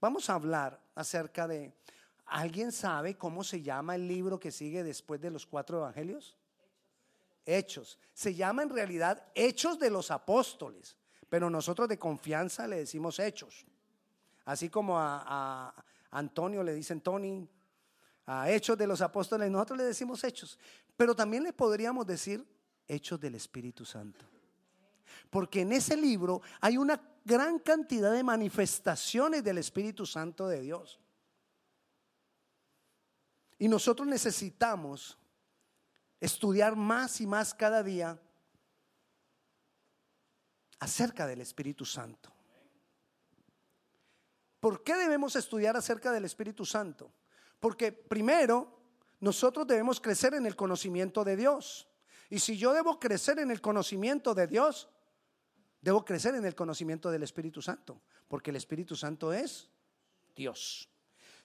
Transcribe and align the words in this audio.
Vamos 0.00 0.30
a 0.30 0.34
hablar 0.34 0.80
acerca 0.94 1.48
de, 1.48 1.72
¿alguien 2.26 2.70
sabe 2.72 3.16
cómo 3.16 3.42
se 3.42 3.62
llama 3.62 3.96
el 3.96 4.06
libro 4.06 4.38
que 4.38 4.52
sigue 4.52 4.84
después 4.84 5.20
de 5.20 5.30
los 5.30 5.46
cuatro 5.46 5.78
evangelios? 5.78 6.36
Hechos. 7.44 7.98
Se 8.12 8.34
llama 8.34 8.62
en 8.62 8.70
realidad 8.70 9.26
Hechos 9.34 9.78
de 9.78 9.90
los 9.90 10.10
Apóstoles, 10.10 10.96
pero 11.28 11.50
nosotros 11.50 11.88
de 11.88 11.98
confianza 11.98 12.66
le 12.66 12.76
decimos 12.76 13.18
Hechos. 13.18 13.66
Así 14.44 14.68
como 14.68 14.98
a, 14.98 15.74
Antonio 16.10 16.62
le 16.62 16.74
dicen 16.74 17.00
Tony, 17.00 17.48
a 18.26 18.50
Hechos 18.50 18.78
de 18.78 18.86
los 18.86 19.00
Apóstoles, 19.00 19.50
nosotros 19.50 19.78
le 19.78 19.84
decimos 19.84 20.22
Hechos. 20.24 20.58
Pero 20.96 21.14
también 21.14 21.42
le 21.42 21.52
podríamos 21.52 22.06
decir 22.06 22.46
Hechos 22.86 23.18
del 23.18 23.34
Espíritu 23.34 23.84
Santo. 23.84 24.24
Porque 25.30 25.62
en 25.62 25.72
ese 25.72 25.96
libro 25.96 26.40
hay 26.60 26.76
una 26.76 27.00
gran 27.28 27.58
cantidad 27.58 28.10
de 28.10 28.24
manifestaciones 28.24 29.44
del 29.44 29.58
Espíritu 29.58 30.06
Santo 30.06 30.48
de 30.48 30.62
Dios. 30.62 30.98
Y 33.58 33.68
nosotros 33.68 34.08
necesitamos 34.08 35.18
estudiar 36.18 36.74
más 36.74 37.20
y 37.20 37.26
más 37.26 37.52
cada 37.52 37.82
día 37.82 38.18
acerca 40.80 41.26
del 41.26 41.42
Espíritu 41.42 41.84
Santo. 41.84 42.32
¿Por 44.58 44.82
qué 44.82 44.94
debemos 44.94 45.36
estudiar 45.36 45.76
acerca 45.76 46.10
del 46.10 46.24
Espíritu 46.24 46.64
Santo? 46.64 47.12
Porque 47.60 47.92
primero, 47.92 48.80
nosotros 49.20 49.66
debemos 49.66 50.00
crecer 50.00 50.32
en 50.32 50.46
el 50.46 50.56
conocimiento 50.56 51.24
de 51.24 51.36
Dios. 51.36 51.88
Y 52.30 52.38
si 52.38 52.56
yo 52.56 52.72
debo 52.72 52.98
crecer 52.98 53.38
en 53.38 53.50
el 53.50 53.60
conocimiento 53.60 54.34
de 54.34 54.46
Dios, 54.46 54.88
debo 55.80 56.04
crecer 56.04 56.34
en 56.34 56.44
el 56.44 56.54
conocimiento 56.54 57.10
del 57.10 57.22
Espíritu 57.22 57.62
Santo, 57.62 58.00
porque 58.28 58.50
el 58.50 58.56
Espíritu 58.56 58.96
Santo 58.96 59.32
es 59.32 59.68
Dios. 60.34 60.88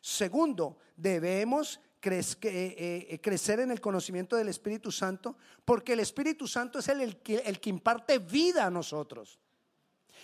Segundo, 0.02 0.78
debemos 0.98 1.80
eh, 2.02 2.36
eh, 2.42 3.20
crecer 3.22 3.61
en 3.61 3.72
el 3.72 3.80
conocimiento 3.80 4.36
del 4.36 4.50
Espíritu 4.50 4.92
Santo, 4.92 5.38
porque 5.64 5.94
el 5.94 6.02
Espíritu 6.02 6.48
Santo 6.48 6.80
es 6.80 6.89
el, 6.89 7.17
que, 7.22 7.42
que 7.42 7.70
imparte 7.70 8.20
vida 8.20 8.66
a 8.66 8.70
nosotros. 8.70 9.39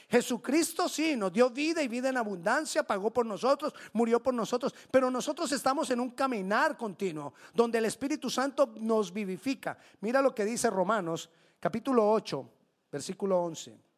Jesucristo 0.09 0.89
sí, 0.89 1.15
nos 1.15 1.31
dio 1.31 1.49
vida 1.51 1.81
y 1.81 1.87
vida 1.87 2.09
en 2.09 2.17
abundancia, 2.17 2.83
pagó 2.83 3.11
por 3.11 3.25
nosotros, 3.25 3.73
murió 3.93 4.21
por 4.21 4.33
nosotros, 4.33 4.73
pero 4.91 5.09
nosotros 5.11 5.51
estamos 5.51 5.89
en 5.91 5.99
un 5.99 6.09
caminar 6.09 6.75
continuo 6.75 7.33
donde 7.53 7.77
el 7.77 7.85
Espíritu 7.85 8.29
Santo 8.29 8.73
nos 8.79 9.13
vivifica. 9.13 9.77
Mira 10.01 10.21
lo 10.21 10.33
que 10.33 10.45
dice 10.45 10.69
Romanos 10.69 11.29
capítulo 11.59 12.11
8, 12.11 12.49
versículo 12.91 13.39
11. 13.43 13.88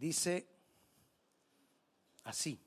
Dice 0.00 0.48
así. 2.24 2.58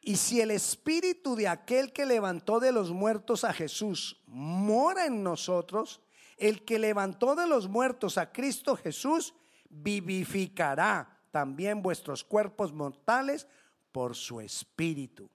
Y 0.00 0.14
si 0.16 0.40
el 0.40 0.52
espíritu 0.52 1.34
de 1.34 1.48
aquel 1.48 1.92
que 1.92 2.06
levantó 2.06 2.60
de 2.60 2.70
los 2.70 2.92
muertos 2.92 3.42
a 3.42 3.52
Jesús 3.52 4.22
mora 4.28 5.06
en 5.06 5.24
nosotros, 5.24 6.00
el 6.36 6.64
que 6.64 6.78
levantó 6.78 7.34
de 7.34 7.48
los 7.48 7.66
muertos 7.66 8.18
a 8.18 8.30
Cristo 8.30 8.76
Jesús 8.76 9.34
vivificará 9.68 11.20
también 11.32 11.82
vuestros 11.82 12.22
cuerpos 12.22 12.72
mortales 12.72 13.48
por 13.90 14.14
su 14.14 14.40
espíritu 14.40 15.28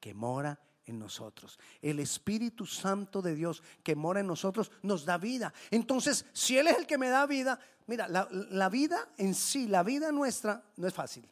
que 0.00 0.14
mora 0.14 0.52
en 0.52 0.73
nosotros. 0.86 1.58
El 1.80 1.98
Espíritu 2.00 2.66
Santo 2.66 3.22
de 3.22 3.34
Dios 3.34 3.62
que 3.82 3.96
mora 3.96 4.20
en 4.20 4.26
nosotros 4.26 4.70
nos 4.82 5.04
da 5.04 5.18
vida. 5.18 5.52
Entonces, 5.70 6.26
si 6.32 6.58
Él 6.58 6.68
es 6.68 6.76
el 6.76 6.86
que 6.86 6.98
me 6.98 7.08
da 7.08 7.26
vida, 7.26 7.58
mira, 7.86 8.08
la, 8.08 8.68
vida 8.68 9.08
en 9.16 9.34
sí, 9.34 9.66
la 9.66 9.82
vida 9.82 10.12
nuestra 10.12 10.62
no 10.76 10.86
es 10.86 10.94
fácil. 10.94 11.28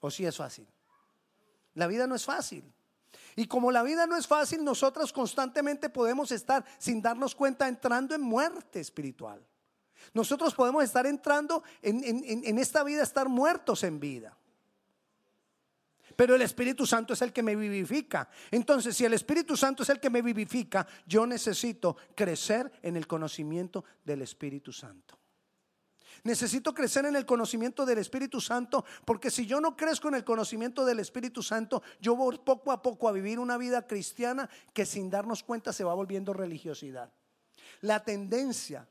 ¿O 0.00 0.10
sí 0.10 0.24
es 0.24 0.36
fácil? 0.36 0.66
La 1.74 1.86
vida 1.86 2.06
no 2.06 2.14
es 2.14 2.24
fácil. 2.24 2.64
Y 3.36 3.46
como 3.46 3.70
la 3.70 3.82
vida 3.82 4.06
no 4.06 4.16
es 4.16 4.26
fácil, 4.26 4.64
nosotros 4.64 5.12
constantemente 5.12 5.90
podemos 5.90 6.32
estar, 6.32 6.64
sin 6.78 7.00
darnos 7.00 7.34
cuenta, 7.34 7.68
entrando 7.68 8.14
en 8.14 8.20
muerte 8.20 8.80
espiritual. 8.80 9.44
Nosotros 10.12 10.54
podemos 10.54 10.82
estar 10.82 11.06
entrando 11.06 11.62
en, 11.82 12.58
esta 12.58 12.82
vida, 12.82 13.02
estar 13.02 13.28
muertos 13.28 13.84
en 13.84 14.00
vida. 14.00 14.36
Pero 16.18 16.34
el 16.34 16.42
Espíritu 16.42 16.84
Santo 16.84 17.12
es 17.12 17.22
el 17.22 17.32
que 17.32 17.44
me 17.44 17.54
vivifica. 17.54 18.28
Entonces, 18.50 18.96
si 18.96 19.04
el 19.04 19.14
Espíritu 19.14 19.56
Santo 19.56 19.84
es 19.84 19.88
el 19.88 20.00
que 20.00 20.10
me 20.10 20.20
vivifica, 20.20 20.84
yo 21.06 21.24
necesito 21.24 21.96
crecer 22.16 22.72
en 22.82 22.96
el 22.96 23.06
conocimiento 23.06 23.84
del 24.04 24.22
Espíritu 24.22 24.72
Santo. 24.72 25.16
Necesito 26.24 26.74
crecer 26.74 27.04
en 27.04 27.14
el 27.14 27.24
conocimiento 27.24 27.86
del 27.86 27.98
Espíritu 27.98 28.40
Santo, 28.40 28.84
porque 29.04 29.30
si 29.30 29.46
yo 29.46 29.60
no 29.60 29.76
crezco 29.76 30.08
en 30.08 30.16
el 30.16 30.24
conocimiento 30.24 30.84
del 30.84 30.98
Espíritu 30.98 31.40
Santo, 31.40 31.84
yo 32.00 32.16
voy 32.16 32.36
poco 32.44 32.72
a 32.72 32.82
poco 32.82 33.08
a 33.08 33.12
vivir 33.12 33.38
una 33.38 33.56
vida 33.56 33.86
cristiana 33.86 34.50
que 34.74 34.86
sin 34.86 35.10
darnos 35.10 35.44
cuenta 35.44 35.72
se 35.72 35.84
va 35.84 35.94
volviendo 35.94 36.32
religiosidad. 36.32 37.12
La 37.80 38.02
tendencia 38.02 38.88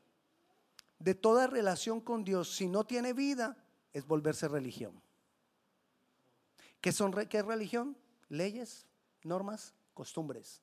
de 0.98 1.14
toda 1.14 1.46
relación 1.46 2.00
con 2.00 2.24
Dios, 2.24 2.56
si 2.56 2.68
no 2.68 2.84
tiene 2.84 3.12
vida, 3.12 3.58
es 3.92 4.06
volverse 4.06 4.48
religión. 4.48 4.98
¿Qué, 6.80 6.92
son, 6.92 7.12
qué 7.12 7.38
es 7.38 7.44
religión? 7.44 7.96
Leyes, 8.28 8.86
normas, 9.22 9.74
costumbres. 9.94 10.62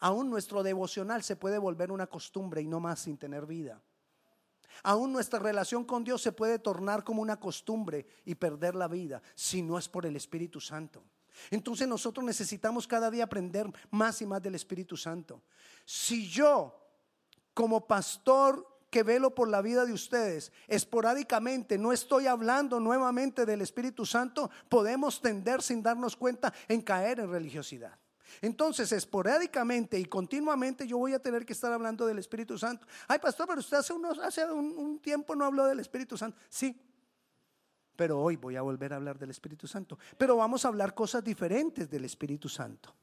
Aún 0.00 0.30
nuestro 0.30 0.62
devocional 0.62 1.22
se 1.22 1.36
puede 1.36 1.58
volver 1.58 1.92
una 1.92 2.06
costumbre 2.06 2.62
y 2.62 2.66
no 2.66 2.80
más 2.80 3.00
sin 3.00 3.16
tener 3.16 3.46
vida. 3.46 3.82
Aún 4.82 5.12
nuestra 5.12 5.38
relación 5.38 5.84
con 5.84 6.02
Dios 6.02 6.20
se 6.20 6.32
puede 6.32 6.58
tornar 6.58 7.04
como 7.04 7.22
una 7.22 7.38
costumbre 7.38 8.06
y 8.24 8.34
perder 8.34 8.74
la 8.74 8.88
vida 8.88 9.22
si 9.34 9.62
no 9.62 9.78
es 9.78 9.88
por 9.88 10.04
el 10.04 10.16
Espíritu 10.16 10.60
Santo. 10.60 11.04
Entonces 11.50 11.86
nosotros 11.86 12.24
necesitamos 12.24 12.86
cada 12.86 13.10
día 13.10 13.24
aprender 13.24 13.70
más 13.90 14.20
y 14.22 14.26
más 14.26 14.42
del 14.42 14.54
Espíritu 14.54 14.96
Santo. 14.96 15.42
Si 15.84 16.28
yo, 16.28 16.80
como 17.52 17.86
pastor 17.86 18.73
que 18.94 19.02
velo 19.02 19.34
por 19.34 19.48
la 19.48 19.60
vida 19.60 19.84
de 19.84 19.92
ustedes, 19.92 20.52
esporádicamente 20.68 21.78
no 21.78 21.92
estoy 21.92 22.28
hablando 22.28 22.78
nuevamente 22.78 23.44
del 23.44 23.60
Espíritu 23.60 24.06
Santo, 24.06 24.52
podemos 24.68 25.20
tender 25.20 25.62
sin 25.62 25.82
darnos 25.82 26.14
cuenta 26.14 26.54
en 26.68 26.80
caer 26.80 27.18
en 27.18 27.28
religiosidad. 27.28 27.98
Entonces, 28.40 28.92
esporádicamente 28.92 29.98
y 29.98 30.04
continuamente 30.04 30.86
yo 30.86 30.96
voy 30.96 31.12
a 31.12 31.18
tener 31.18 31.44
que 31.44 31.54
estar 31.54 31.72
hablando 31.72 32.06
del 32.06 32.20
Espíritu 32.20 32.56
Santo. 32.56 32.86
Ay, 33.08 33.18
pastor, 33.18 33.48
pero 33.48 33.58
usted 33.58 33.78
hace, 33.78 33.92
unos, 33.92 34.16
hace 34.20 34.44
un, 34.48 35.00
tiempo 35.00 35.34
no 35.34 35.44
habló 35.44 35.64
del 35.64 35.80
Espíritu 35.80 36.16
Santo. 36.16 36.38
Sí, 36.48 36.80
pero 37.96 38.20
hoy 38.20 38.36
voy 38.36 38.54
a 38.54 38.62
volver 38.62 38.92
a 38.92 38.96
hablar 38.96 39.18
del 39.18 39.30
Espíritu 39.30 39.66
Santo. 39.66 39.98
Pero 40.16 40.36
vamos 40.36 40.64
a 40.64 40.68
hablar 40.68 40.94
cosas 40.94 41.24
diferentes 41.24 41.90
del 41.90 42.04
Espíritu 42.04 42.48
Santo. 42.48 42.94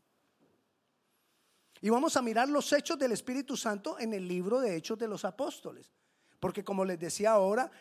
Y 1.81 1.89
vamos 1.89 2.15
a 2.15 2.21
mirar 2.21 2.47
los 2.47 2.71
hechos 2.73 2.97
del 2.97 3.11
Espíritu 3.11 3.57
Santo 3.57 3.99
en 3.99 4.13
el 4.13 4.27
libro 4.27 4.59
de 4.59 4.75
Hechos 4.75 4.99
de 4.99 5.07
los 5.07 5.25
Apóstoles. 5.25 5.91
Porque 6.39 6.63
como 6.63 6.85
les 6.85 6.99
decía 6.99 7.31
ahora, 7.31 7.71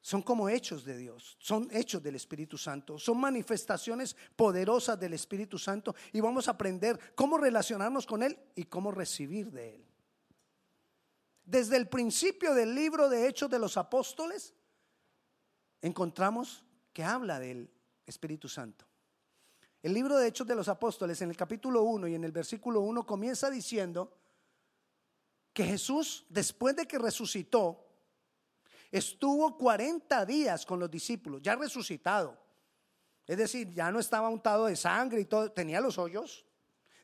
son 0.00 0.22
como 0.22 0.48
hechos 0.48 0.84
de 0.84 0.96
Dios, 0.96 1.36
son 1.40 1.68
hechos 1.72 2.02
del 2.02 2.16
Espíritu 2.16 2.58
Santo, 2.58 2.98
son 2.98 3.18
manifestaciones 3.20 4.16
poderosas 4.34 4.98
del 4.98 5.14
Espíritu 5.14 5.58
Santo 5.58 5.94
y 6.12 6.20
vamos 6.20 6.48
a 6.48 6.52
aprender 6.52 6.98
cómo 7.14 7.38
relacionarnos 7.38 8.06
con 8.06 8.22
Él 8.22 8.36
y 8.56 8.64
cómo 8.64 8.90
recibir 8.90 9.50
de 9.52 9.76
Él. 9.76 9.86
Desde 11.44 11.76
el 11.76 11.88
principio 11.88 12.54
del 12.54 12.74
libro 12.74 13.08
de 13.08 13.28
Hechos 13.28 13.50
de 13.50 13.58
los 13.58 13.76
Apóstoles, 13.76 14.54
encontramos 15.80 16.64
que 16.92 17.04
habla 17.04 17.38
del 17.38 17.70
Espíritu 18.06 18.48
Santo. 18.48 18.84
El 19.82 19.94
libro 19.94 20.16
de 20.16 20.28
Hechos 20.28 20.46
de 20.46 20.54
los 20.54 20.68
Apóstoles 20.68 21.20
en 21.22 21.30
el 21.30 21.36
capítulo 21.36 21.82
1 21.82 22.06
y 22.06 22.14
en 22.14 22.22
el 22.22 22.30
versículo 22.30 22.80
1 22.82 23.04
comienza 23.04 23.50
diciendo 23.50 24.16
que 25.52 25.64
Jesús, 25.64 26.24
después 26.28 26.76
de 26.76 26.86
que 26.86 26.98
resucitó, 26.98 27.84
estuvo 28.92 29.58
40 29.58 30.24
días 30.24 30.64
con 30.64 30.78
los 30.78 30.88
discípulos, 30.88 31.42
ya 31.42 31.56
resucitado. 31.56 32.38
Es 33.26 33.36
decir, 33.36 33.70
ya 33.70 33.90
no 33.90 33.98
estaba 33.98 34.28
untado 34.28 34.66
de 34.66 34.76
sangre 34.76 35.20
y 35.20 35.24
todo, 35.24 35.50
tenía 35.50 35.80
los 35.80 35.98
hoyos, 35.98 36.46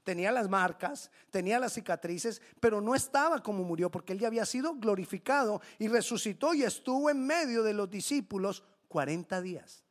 tenía 0.05 0.31
las 0.31 0.49
marcas, 0.49 1.11
tenía 1.31 1.59
las 1.59 1.73
cicatrices, 1.73 2.41
pero 2.61 2.81
no 2.81 2.95
estaba 2.95 3.43
como 3.43 3.65
murió 3.65 3.91
porque 3.91 4.13
él 4.13 4.21
ya 4.21 4.29
había 4.29 4.47
sido 4.47 4.75
glorificado 4.75 5.61
y 5.81 5.89
resucitó 5.89 6.55
y 6.55 6.63
estuvo 6.63 7.11
en 7.11 7.27
medio 7.27 7.65
de 7.65 7.75
los 7.75 7.91
discípulos 7.91 8.63
40 8.87 9.41
días. 9.43 9.88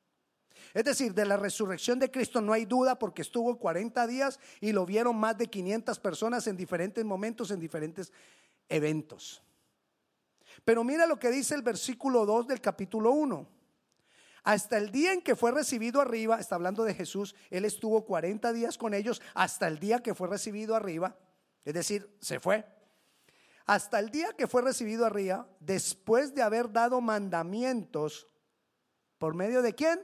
Es 0.74 0.84
decir, 0.84 1.14
de 1.14 1.26
la 1.26 1.38
resurrección 1.38 2.00
de 2.00 2.12
Cristo 2.12 2.42
no 2.42 2.54
hay 2.54 2.66
duda 2.66 2.98
porque 2.98 3.22
estuvo 3.22 3.58
40 3.58 4.08
días 4.08 4.40
y 4.62 4.72
lo 4.72 4.86
vieron 4.86 5.16
más 5.16 5.38
de 5.38 5.48
500 5.48 6.00
personas 6.00 6.48
en 6.48 6.58
diferentes 6.58 7.04
momentos, 7.04 7.52
en 7.52 7.60
diferentes 7.60 8.12
eventos. 8.70 9.42
Pero 10.66 10.84
mira 10.84 11.06
lo 11.06 11.20
que 11.20 11.30
dice 11.30 11.56
el 11.56 11.62
versículo 11.62 12.26
2 12.26 12.48
del 12.48 12.62
capítulo 12.62 13.12
1. 13.12 13.48
Hasta 14.44 14.78
el 14.78 14.92
día 14.92 15.12
en 15.12 15.22
que 15.22 15.36
fue 15.36 15.52
recibido 15.52 16.00
arriba, 16.00 16.40
está 16.40 16.56
hablando 16.56 16.86
de 16.86 16.94
Jesús, 16.94 17.36
él 17.50 17.66
estuvo 17.66 18.06
40 18.06 18.54
días 18.54 18.78
con 18.78 18.94
ellos 18.94 19.22
hasta 19.34 19.68
el 19.68 19.78
día 19.78 20.00
que 20.00 20.16
fue 20.16 20.30
recibido 20.30 20.74
arriba, 20.74 21.18
es 21.66 21.74
decir, 21.74 22.10
se 22.22 22.40
fue. 22.40 22.66
hasta 23.66 24.00
el 24.00 24.10
día 24.10 24.32
que 24.32 24.48
fue 24.48 24.62
recibido 24.62 25.06
arriba, 25.06 25.50
después 25.60 26.34
de 26.34 26.42
haber 26.42 26.72
dado 26.72 27.02
mandamientos, 27.02 28.26
¿por 29.18 29.36
medio 29.36 29.62
de 29.62 29.76
quién? 29.76 30.00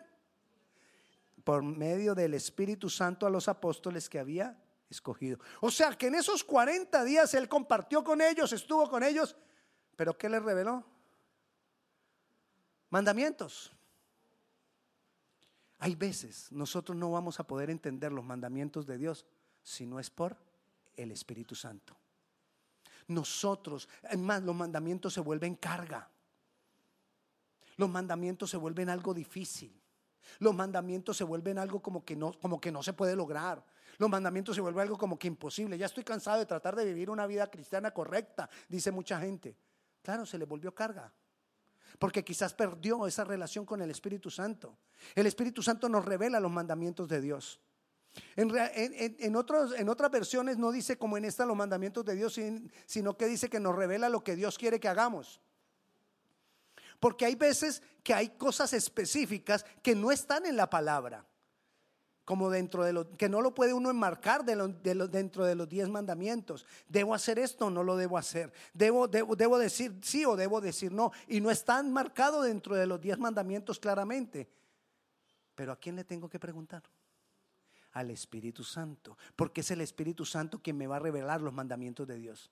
Por 1.44 1.64
medio 1.64 2.16
del 2.16 2.34
Espíritu 2.34 2.90
Santo 2.90 3.26
a 3.26 3.30
los 3.30 3.48
apóstoles 3.48 4.10
que 4.10 4.20
había 4.20 4.58
escogido. 4.90 5.40
O 5.62 5.72
sea 5.72 5.98
que 5.98 6.08
en 6.08 6.16
esos 6.16 6.44
40 6.44 7.04
días 7.04 7.34
Él 7.34 7.50
compartió 7.50 8.04
con 8.04 8.22
ellos, 8.22 8.54
estuvo 8.54 8.90
con 8.90 9.04
ellos, 9.04 9.36
pero 9.96 10.18
¿qué 10.18 10.30
les 10.30 10.42
reveló? 10.42 10.86
Mandamientos. 12.90 13.74
Hay 15.80 15.96
veces 15.96 16.52
nosotros 16.52 16.98
no 16.98 17.12
vamos 17.12 17.40
a 17.40 17.48
poder 17.48 17.70
entender 17.70 18.12
los 18.12 18.24
mandamientos 18.24 18.86
de 18.86 18.98
Dios 18.98 19.26
si 19.64 19.86
no 19.86 20.00
es 20.00 20.10
por 20.10 20.38
el 20.96 21.12
Espíritu 21.12 21.56
Santo. 21.56 21.98
Nosotros, 23.08 23.90
más, 24.18 24.44
los 24.44 24.56
mandamientos 24.56 25.14
se 25.14 25.20
vuelven 25.20 25.56
carga. 25.56 26.10
Los 27.76 27.90
mandamientos 27.90 28.50
se 28.50 28.58
vuelven 28.58 28.90
algo 28.90 29.14
difícil. 29.14 29.83
Los 30.40 30.56
mandamientos 30.56 31.18
se 31.18 31.24
vuelven 31.24 31.58
algo 31.58 31.82
como 31.82 32.04
que 32.04 32.16
no, 32.16 32.34
como 32.40 32.60
que 32.60 32.72
no 32.72 32.84
se 32.84 32.94
puede 32.94 33.16
lograr. 33.16 33.64
Los 33.98 34.10
mandamientos 34.10 34.56
se 34.56 34.62
vuelven 34.62 34.84
algo 34.84 34.98
como 34.98 35.18
que 35.18 35.28
imposible. 35.28 35.78
Ya 35.78 35.86
estoy 35.86 36.04
cansado 36.04 36.40
de 36.40 36.46
tratar 36.46 36.76
de 36.76 36.86
vivir 36.86 37.10
una 37.10 37.28
vida 37.28 37.50
cristiana 37.50 37.92
correcta, 37.92 38.50
dice 38.68 38.92
mucha 38.92 39.20
gente. 39.20 39.56
Claro, 40.02 40.26
se 40.26 40.38
le 40.38 40.46
volvió 40.46 40.74
carga. 40.74 41.14
Porque 42.00 42.24
quizás 42.24 42.54
perdió 42.54 43.06
esa 43.08 43.24
relación 43.24 43.66
con 43.66 43.82
el 43.82 43.92
Espíritu 43.92 44.30
Santo. 44.30 44.78
El 45.16 45.28
Espíritu 45.28 45.62
Santo 45.62 45.88
nos 45.90 46.06
revela 46.06 46.40
los 46.40 46.52
mandamientos 46.52 47.08
de 47.08 47.22
Dios. 47.22 47.62
En, 48.36 49.36
otros, 49.36 49.74
en 49.74 49.90
otras 49.90 50.12
versiones 50.12 50.58
no 50.58 50.72
dice 50.72 50.98
como 50.98 51.18
en 51.18 51.26
esta 51.26 51.46
los 51.46 51.58
mandamientos 51.58 52.06
de 52.06 52.16
Dios, 52.16 52.40
sino 52.86 53.18
que 53.18 53.28
dice 53.28 53.50
que 53.50 53.60
nos 53.60 53.76
revela 53.76 54.10
lo 54.10 54.24
que 54.24 54.36
Dios 54.36 54.58
quiere 54.58 54.80
que 54.80 54.88
hagamos. 54.88 55.42
Porque 57.04 57.26
hay 57.26 57.36
veces 57.36 57.84
que 58.02 58.14
hay 58.14 58.30
cosas 58.30 58.72
específicas 58.72 59.66
que 59.82 59.94
no 59.94 60.10
están 60.10 60.46
en 60.46 60.56
la 60.56 60.70
palabra, 60.70 61.26
como 62.24 62.50
dentro 62.50 62.86
de 62.86 62.94
lo 62.94 63.12
que 63.12 63.28
no 63.28 63.42
lo 63.42 63.54
puede 63.54 63.74
uno 63.74 63.90
enmarcar 63.90 64.46
de 64.46 64.56
dentro 65.10 65.44
de 65.44 65.56
los 65.56 65.68
diez 65.68 65.90
mandamientos. 65.90 66.66
Debo 66.88 67.14
hacer 67.14 67.40
esto 67.40 67.70
no 67.70 67.84
lo 67.84 67.98
debo 67.98 68.18
hacer. 68.18 68.54
Debo, 68.74 69.10
debo, 69.10 69.58
decir 69.58 70.00
sí 70.02 70.24
o 70.24 70.38
debo 70.38 70.62
decir 70.62 70.94
no. 70.94 71.12
Y 71.28 71.42
no 71.42 71.52
está 71.52 71.78
enmarcado 71.82 72.42
dentro 72.42 72.74
de 72.74 72.88
los 72.88 73.02
diez 73.02 73.20
mandamientos 73.20 73.80
claramente. 73.80 74.50
Pero 75.56 75.74
¿a 75.74 75.76
quién 75.76 75.98
le 75.98 76.06
tengo 76.06 76.30
que 76.30 76.40
preguntar? 76.40 76.84
al 77.92 78.10
Espíritu 78.12 78.64
Santo, 78.64 79.18
porque 79.36 79.62
es 79.62 79.70
el 79.70 79.82
Espíritu 79.82 80.26
Santo 80.26 80.62
quien 80.62 80.78
me 80.78 80.88
va 80.88 80.96
a 80.96 81.00
revelar 81.00 81.42
los 81.42 81.54
mandamientos 81.54 82.08
de 82.08 82.16
Dios. 82.16 82.50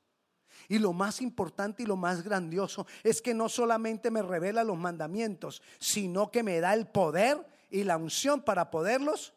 Y 0.67 0.79
lo 0.79 0.93
más 0.93 1.21
importante 1.21 1.83
y 1.83 1.85
lo 1.85 1.95
más 1.95 2.23
grandioso 2.23 2.87
es 3.03 3.21
que 3.21 3.33
no 3.33 3.49
solamente 3.49 4.11
me 4.11 4.21
revela 4.21 4.63
los 4.63 4.77
mandamientos, 4.77 5.61
sino 5.79 6.31
que 6.31 6.43
me 6.43 6.59
da 6.59 6.73
el 6.73 6.87
poder 6.87 7.45
y 7.69 7.83
la 7.83 7.97
unción 7.97 8.41
para 8.41 8.71
poderlos 8.71 9.33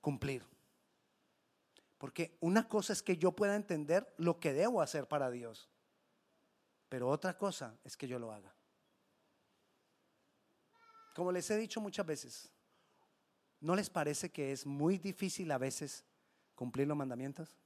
cumplir. 0.00 0.44
Porque 1.98 2.36
una 2.40 2.68
cosa 2.68 2.92
es 2.92 3.02
que 3.02 3.16
yo 3.16 3.32
pueda 3.32 3.54
entender 3.54 4.12
lo 4.16 4.40
que 4.40 4.52
debo 4.52 4.82
hacer 4.82 5.06
para 5.06 5.30
Dios, 5.30 5.68
pero 6.88 7.08
otra 7.08 7.38
cosa 7.38 7.76
es 7.84 7.96
que 7.96 8.08
yo 8.08 8.18
lo 8.18 8.32
haga. 8.32 8.54
Como 11.14 11.30
les 11.30 11.50
he 11.50 11.56
dicho 11.56 11.80
muchas 11.80 12.06
veces, 12.06 12.52
¿No 13.62 13.76
les 13.76 13.88
parece 13.88 14.28
que 14.32 14.50
es 14.50 14.66
muy 14.66 14.98
difícil 14.98 15.52
a 15.52 15.56
veces 15.56 16.04
cumplir 16.56 16.88
los 16.88 16.96
mandamientos? 16.96 17.56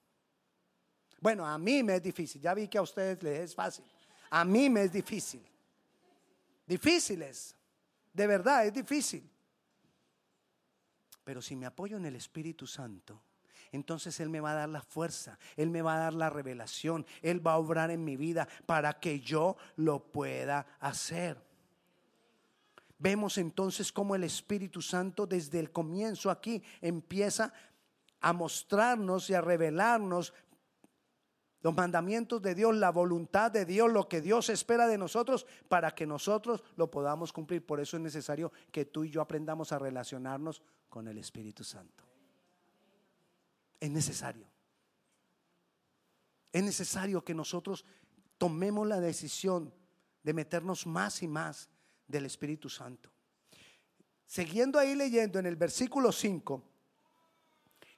Bueno, 1.21 1.47
a 1.47 1.59
mí 1.59 1.83
me 1.83 1.97
es 1.97 2.03
difícil. 2.03 2.41
Ya 2.41 2.55
vi 2.55 2.69
que 2.69 2.79
a 2.79 2.83
ustedes 2.83 3.23
les 3.23 3.41
es 3.41 3.55
fácil. 3.55 3.85
A 4.31 4.45
mí 4.45 4.69
me 4.69 4.83
es 4.83 4.93
difícil. 4.93 5.45
Difícil 6.67 7.23
es. 7.23 7.55
De 8.13 8.27
verdad, 8.27 8.67
es 8.67 8.73
difícil. 8.73 9.29
Pero 11.25 11.43
si 11.43 11.57
me 11.57 11.67
apoyo 11.67 11.97
en 11.97 12.07
el 12.07 12.17
Espíritu 12.17 12.67
Santo, 12.67 13.21
entonces 13.73 14.21
Él 14.21 14.31
me 14.31 14.41
va 14.41 14.53
a 14.53 14.55
dar 14.55 14.69
la 14.69 14.81
fuerza, 14.81 15.39
Él 15.57 15.71
me 15.71 15.83
va 15.83 15.97
a 15.97 15.99
dar 15.99 16.15
la 16.15 16.31
revelación, 16.31 17.05
Él 17.23 17.45
va 17.45 17.55
a 17.55 17.59
obrar 17.59 17.91
en 17.91 18.05
mi 18.05 18.17
vida 18.17 18.49
para 18.65 19.01
que 19.01 19.21
yo 19.21 19.57
lo 19.77 20.13
pueda 20.13 20.67
hacer. 20.81 21.37
Vemos 22.99 23.39
entonces 23.39 23.93
cómo 23.93 24.15
el 24.15 24.25
Espíritu 24.25 24.81
Santo 24.81 25.27
desde 25.27 25.59
el 25.59 25.71
comienzo 25.71 26.31
aquí 26.31 26.63
empieza 26.81 27.53
a 28.21 28.33
mostrarnos 28.33 29.29
y 29.29 29.35
a 29.35 29.41
revelarnos 29.41 30.33
los 31.63 31.75
mandamientos 31.75 32.43
de 32.43 32.55
Dios, 32.55 32.75
la 32.77 32.91
voluntad 32.91 33.51
de 33.51 33.65
Dios, 33.65 33.91
lo 33.91 34.09
que 34.09 34.21
Dios 34.21 34.49
espera 34.51 34.87
de 34.87 34.99
nosotros 34.99 35.47
para 35.69 35.95
que 35.95 36.07
nosotros 36.07 36.63
lo 36.77 36.91
podamos 36.91 37.33
cumplir. 37.33 37.65
Por 37.65 37.81
eso 37.81 37.97
es 37.97 38.03
necesario 38.03 38.53
que 38.71 38.85
tú 38.85 39.05
y 39.05 39.11
yo 39.11 39.21
aprendamos 39.21 39.73
a 39.73 39.79
relacionarnos 39.79 40.63
con 40.89 41.09
el 41.09 41.19
Espíritu 41.19 41.65
Santo. 41.65 42.05
Es 43.81 43.91
necesario. 43.91 44.47
Es 46.53 46.63
necesario 46.63 47.25
que 47.25 47.35
nosotros 47.35 47.85
tomemos 48.39 48.87
la 48.87 49.01
decisión 49.01 49.73
de 50.23 50.35
meternos 50.35 50.87
más 50.87 51.23
y 51.23 51.29
más 51.29 51.69
del 52.07 52.27
Espíritu 52.27 52.69
Santo. 52.69 53.11
Siguiendo 54.27 54.79
ahí 54.79 54.95
leyendo 54.95 55.39
en 55.39 55.47
el 55.47 55.57
versículo 55.57 56.13
5, 56.13 56.63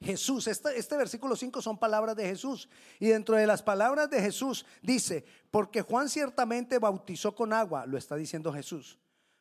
Jesús, 0.00 0.46
este, 0.46 0.78
este, 0.78 0.96
versículo 0.96 1.34
5 1.34 1.60
son 1.60 1.78
palabras 1.78 2.14
de 2.14 2.24
Jesús. 2.24 2.68
Y 3.00 3.08
dentro 3.08 3.36
de 3.36 3.46
las 3.46 3.62
palabras 3.62 4.08
de 4.08 4.20
Jesús 4.20 4.64
dice, 4.80 5.24
porque 5.50 5.82
Juan 5.82 6.08
ciertamente 6.08 6.78
bautizó 6.78 7.34
con 7.34 7.52
agua, 7.52 7.84
lo 7.86 7.98
está 7.98 8.14
diciendo 8.14 8.52
Jesús, 8.52 8.98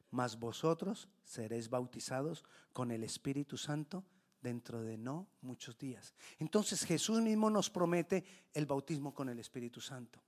mas 0.10 0.40
vosotros 0.40 1.10
seréis 1.24 1.70
bautizados 1.70 2.44
con 2.74 2.92
el 2.92 3.04
Espíritu 3.04 3.58
Santo 3.58 4.04
dentro 4.42 4.82
de 4.82 4.98
no 4.98 5.28
muchos 5.42 5.78
días. 5.78 6.14
Entonces 6.40 6.84
Jesús 6.84 7.22
mismo 7.22 7.50
nos 7.50 7.70
promete 7.70 8.24
el 8.54 8.66
bautismo 8.66 9.14
con 9.14 9.30
el 9.30 9.40
Espíritu 9.40 9.80
Santo. 9.80 10.22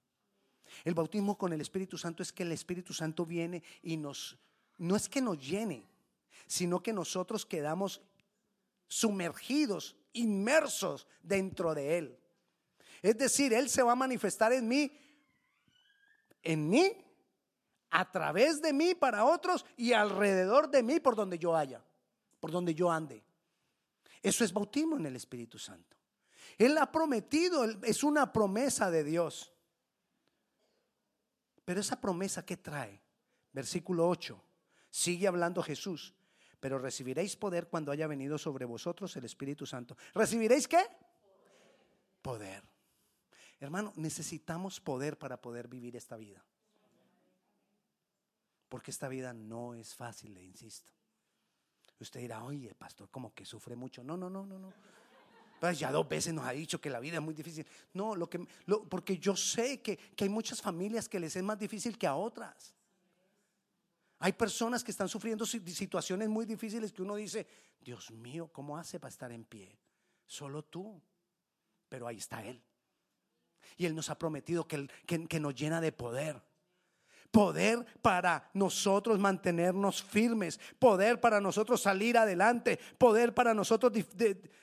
El 0.84 0.94
bautismo 0.94 1.38
con 1.38 1.54
el 1.54 1.62
Espíritu 1.62 1.98
Santo 1.98 2.22
es 2.22 2.32
que 2.32 2.44
el 2.44 2.52
Espíritu 2.52 2.94
Santo 2.94 3.26
viene 3.26 3.64
y 3.82 3.98
nos, 3.98 4.38
no 4.78 4.96
es 4.96 5.10
que 5.10 5.22
nos 5.22 5.40
llene, 5.40 5.88
sino 6.46 6.84
que 6.84 6.94
nosotros 6.94 7.46
quedamos 7.46 8.02
sumergidos, 8.88 9.96
inmersos 10.14 11.08
dentro 11.22 11.74
de 11.74 11.98
Él. 11.98 12.20
Es 13.02 13.18
decir, 13.18 13.54
Él 13.54 13.70
se 13.70 13.84
va 13.84 13.94
a 13.94 13.96
manifestar 13.96 14.52
en 14.54 14.68
mí, 14.68 14.92
en 16.44 16.70
mí, 16.70 17.06
a 17.92 18.12
través 18.12 18.62
de 18.62 18.74
mí 18.74 18.96
para 18.96 19.26
otros 19.26 19.66
y 19.76 19.94
alrededor 19.94 20.70
de 20.70 20.84
mí 20.84 21.00
por 21.00 21.16
donde 21.16 21.40
yo 21.40 21.56
haya, 21.56 21.84
por 22.40 22.52
donde 22.52 22.76
yo 22.76 22.92
ande. 22.92 23.24
Eso 24.22 24.44
es 24.44 24.54
bautismo 24.54 24.98
en 24.98 25.06
el 25.06 25.16
Espíritu 25.16 25.58
Santo. 25.58 25.98
Él 26.58 26.78
ha 26.78 26.92
prometido, 26.92 27.64
es 27.84 28.04
una 28.04 28.34
promesa 28.34 28.92
de 28.92 29.04
Dios. 29.04 29.54
Pero 31.64 31.80
esa 31.80 32.02
promesa 32.02 32.46
que 32.46 32.58
trae, 32.58 33.02
versículo 33.54 34.08
8, 34.10 34.44
sigue 34.90 35.28
hablando 35.28 35.64
Jesús, 35.64 36.14
pero 36.60 36.78
recibiréis 36.78 37.36
poder 37.36 37.68
cuando 37.68 37.92
haya 37.92 38.08
venido 38.08 38.38
sobre 38.38 38.66
vosotros 38.66 39.16
el 39.16 39.26
Espíritu 39.26 39.66
Santo. 39.66 39.96
¿Recibiréis 40.14 40.68
qué? 40.68 40.86
Poder. 42.22 42.64
Hermano, 43.60 43.94
necesitamos 43.96 44.80
poder 44.80 45.18
para 45.18 45.42
poder 45.42 45.68
vivir 45.68 45.96
esta 45.96 46.18
vida. 46.18 46.44
Porque 48.68 48.92
esta 48.92 49.08
vida 49.08 49.34
no 49.34 49.74
es 49.74 49.96
fácil, 49.96 50.34
le 50.34 50.44
insisto. 50.44 50.92
Usted 52.00 52.22
dirá, 52.22 52.44
oye, 52.44 52.74
pastor, 52.76 53.10
como 53.10 53.34
que 53.34 53.46
sufre 53.46 53.76
mucho. 53.76 54.04
No, 54.04 54.16
no, 54.16 54.30
no, 54.30 54.46
no, 54.46 54.58
no. 54.58 54.74
Pues 55.60 55.78
ya 55.78 55.92
dos 55.92 56.08
veces 56.08 56.34
nos 56.34 56.46
ha 56.46 56.52
dicho 56.52 56.80
que 56.80 56.90
la 56.90 57.02
vida 57.02 57.16
es 57.16 57.22
muy 57.22 57.34
difícil. 57.34 57.66
No, 57.94 58.16
lo 58.16 58.30
que, 58.30 58.48
porque 58.88 59.18
yo 59.18 59.36
sé 59.36 59.82
que, 59.82 59.98
que 59.98 60.24
hay 60.24 60.30
muchas 60.30 60.62
familias 60.62 61.10
que 61.10 61.20
les 61.20 61.36
es 61.36 61.44
más 61.44 61.60
difícil 61.60 61.98
que 61.98 62.08
a 62.08 62.16
otras. 62.16 62.74
Hay 64.20 64.34
personas 64.34 64.84
que 64.84 64.92
están 64.92 65.08
sufriendo 65.08 65.46
situaciones 65.46 66.28
muy 66.28 66.46
difíciles 66.46 66.92
que 66.92 67.02
uno 67.02 67.16
dice, 67.16 67.48
Dios 67.80 68.12
mío, 68.12 68.50
¿cómo 68.52 68.78
hace 68.78 69.00
para 69.00 69.10
estar 69.10 69.32
en 69.32 69.46
pie? 69.46 69.80
Solo 70.26 70.64
tú. 70.64 71.02
Pero 71.88 72.06
ahí 72.06 72.18
está 72.18 72.44
Él. 72.46 72.62
Y 73.78 73.86
Él 73.86 73.96
nos 73.96 74.10
ha 74.10 74.18
prometido 74.18 74.68
que, 74.68 74.88
que, 75.06 75.26
que 75.26 75.40
nos 75.40 75.56
llena 75.56 75.80
de 75.82 75.92
poder 75.92 76.42
poder 77.32 77.86
para 78.02 78.50
nosotros 78.54 79.20
mantenernos 79.20 80.02
firmes, 80.02 80.60
poder 80.80 81.22
para 81.22 81.40
nosotros 81.40 81.82
salir 81.82 82.18
adelante, 82.18 82.80
poder 82.98 83.34
para 83.34 83.54
nosotros 83.54 83.92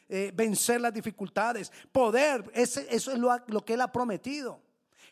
eh, 0.09 0.33
vencer 0.35 0.81
las 0.81 0.93
dificultades, 0.93 1.71
poder, 1.93 2.51
eso 2.55 2.81
es 2.81 3.07
lo, 3.07 3.31
lo 3.47 3.65
que 3.65 3.75
Él 3.75 3.81
ha 3.81 3.93
prometido. 3.93 4.61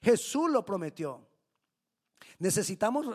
Jesús 0.03 0.51
lo 0.51 0.65
prometió. 0.65 1.27
Necesitamos 2.39 3.07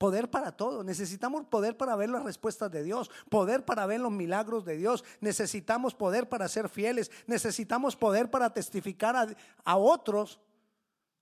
poder 0.00 0.30
para 0.30 0.52
todo. 0.52 0.82
Necesitamos 0.82 1.44
poder 1.44 1.76
para 1.76 1.94
ver 1.94 2.08
las 2.08 2.24
respuestas 2.24 2.70
de 2.70 2.82
Dios, 2.82 3.10
poder 3.28 3.66
para 3.66 3.84
ver 3.84 4.00
los 4.00 4.10
milagros 4.10 4.64
de 4.64 4.78
Dios. 4.78 5.04
Necesitamos 5.20 5.94
poder 5.94 6.26
para 6.26 6.48
ser 6.48 6.70
fieles. 6.70 7.10
Necesitamos 7.26 7.96
poder 7.96 8.30
para 8.30 8.48
testificar 8.50 9.14
a, 9.14 9.28
a 9.62 9.76
otros 9.76 10.40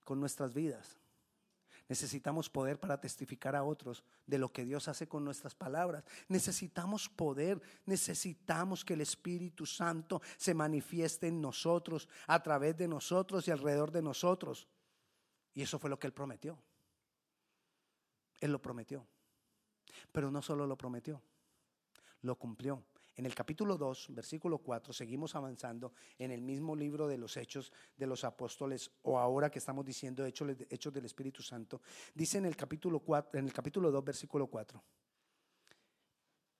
con 0.05 0.21
nuestras 0.21 0.53
vidas. 0.53 0.97
Necesitamos 1.89 2.49
poder 2.49 2.79
para 2.79 3.01
testificar 3.01 3.53
a 3.53 3.63
otros 3.63 4.05
de 4.25 4.37
lo 4.37 4.53
que 4.53 4.63
Dios 4.63 4.87
hace 4.87 5.09
con 5.09 5.25
nuestras 5.25 5.55
palabras. 5.55 6.05
Necesitamos 6.29 7.09
poder, 7.09 7.61
necesitamos 7.85 8.85
que 8.85 8.93
el 8.93 9.01
Espíritu 9.01 9.65
Santo 9.65 10.21
se 10.37 10.53
manifieste 10.53 11.27
en 11.27 11.41
nosotros, 11.41 12.07
a 12.27 12.41
través 12.41 12.77
de 12.77 12.87
nosotros 12.87 13.45
y 13.45 13.51
alrededor 13.51 13.91
de 13.91 14.03
nosotros. 14.03 14.69
Y 15.53 15.63
eso 15.63 15.79
fue 15.79 15.89
lo 15.89 15.99
que 15.99 16.07
Él 16.07 16.13
prometió. 16.13 16.57
Él 18.39 18.51
lo 18.51 18.61
prometió. 18.61 19.05
Pero 20.11 20.31
no 20.31 20.41
solo 20.41 20.65
lo 20.65 20.77
prometió, 20.77 21.21
lo 22.21 22.35
cumplió. 22.35 22.83
En 23.15 23.25
el 23.25 23.35
capítulo 23.35 23.77
2, 23.77 24.07
versículo 24.11 24.59
4, 24.59 24.93
seguimos 24.93 25.35
avanzando 25.35 25.91
en 26.17 26.31
el 26.31 26.41
mismo 26.41 26.73
libro 26.73 27.05
de 27.05 27.17
los 27.17 27.35
Hechos 27.35 27.73
de 27.97 28.07
los 28.07 28.23
Apóstoles, 28.23 28.91
o 29.01 29.19
ahora 29.19 29.49
que 29.49 29.59
estamos 29.59 29.85
diciendo 29.85 30.25
Hechos, 30.25 30.93
del 30.93 31.05
Espíritu 31.05 31.43
Santo. 31.43 31.81
Dice 32.15 32.37
en 32.37 32.45
el 32.45 32.55
capítulo 32.55 33.01
4, 33.01 33.37
en 33.39 33.45
el 33.45 33.51
capítulo 33.51 33.91
2, 33.91 34.05
versículo 34.05 34.47
4. 34.47 34.81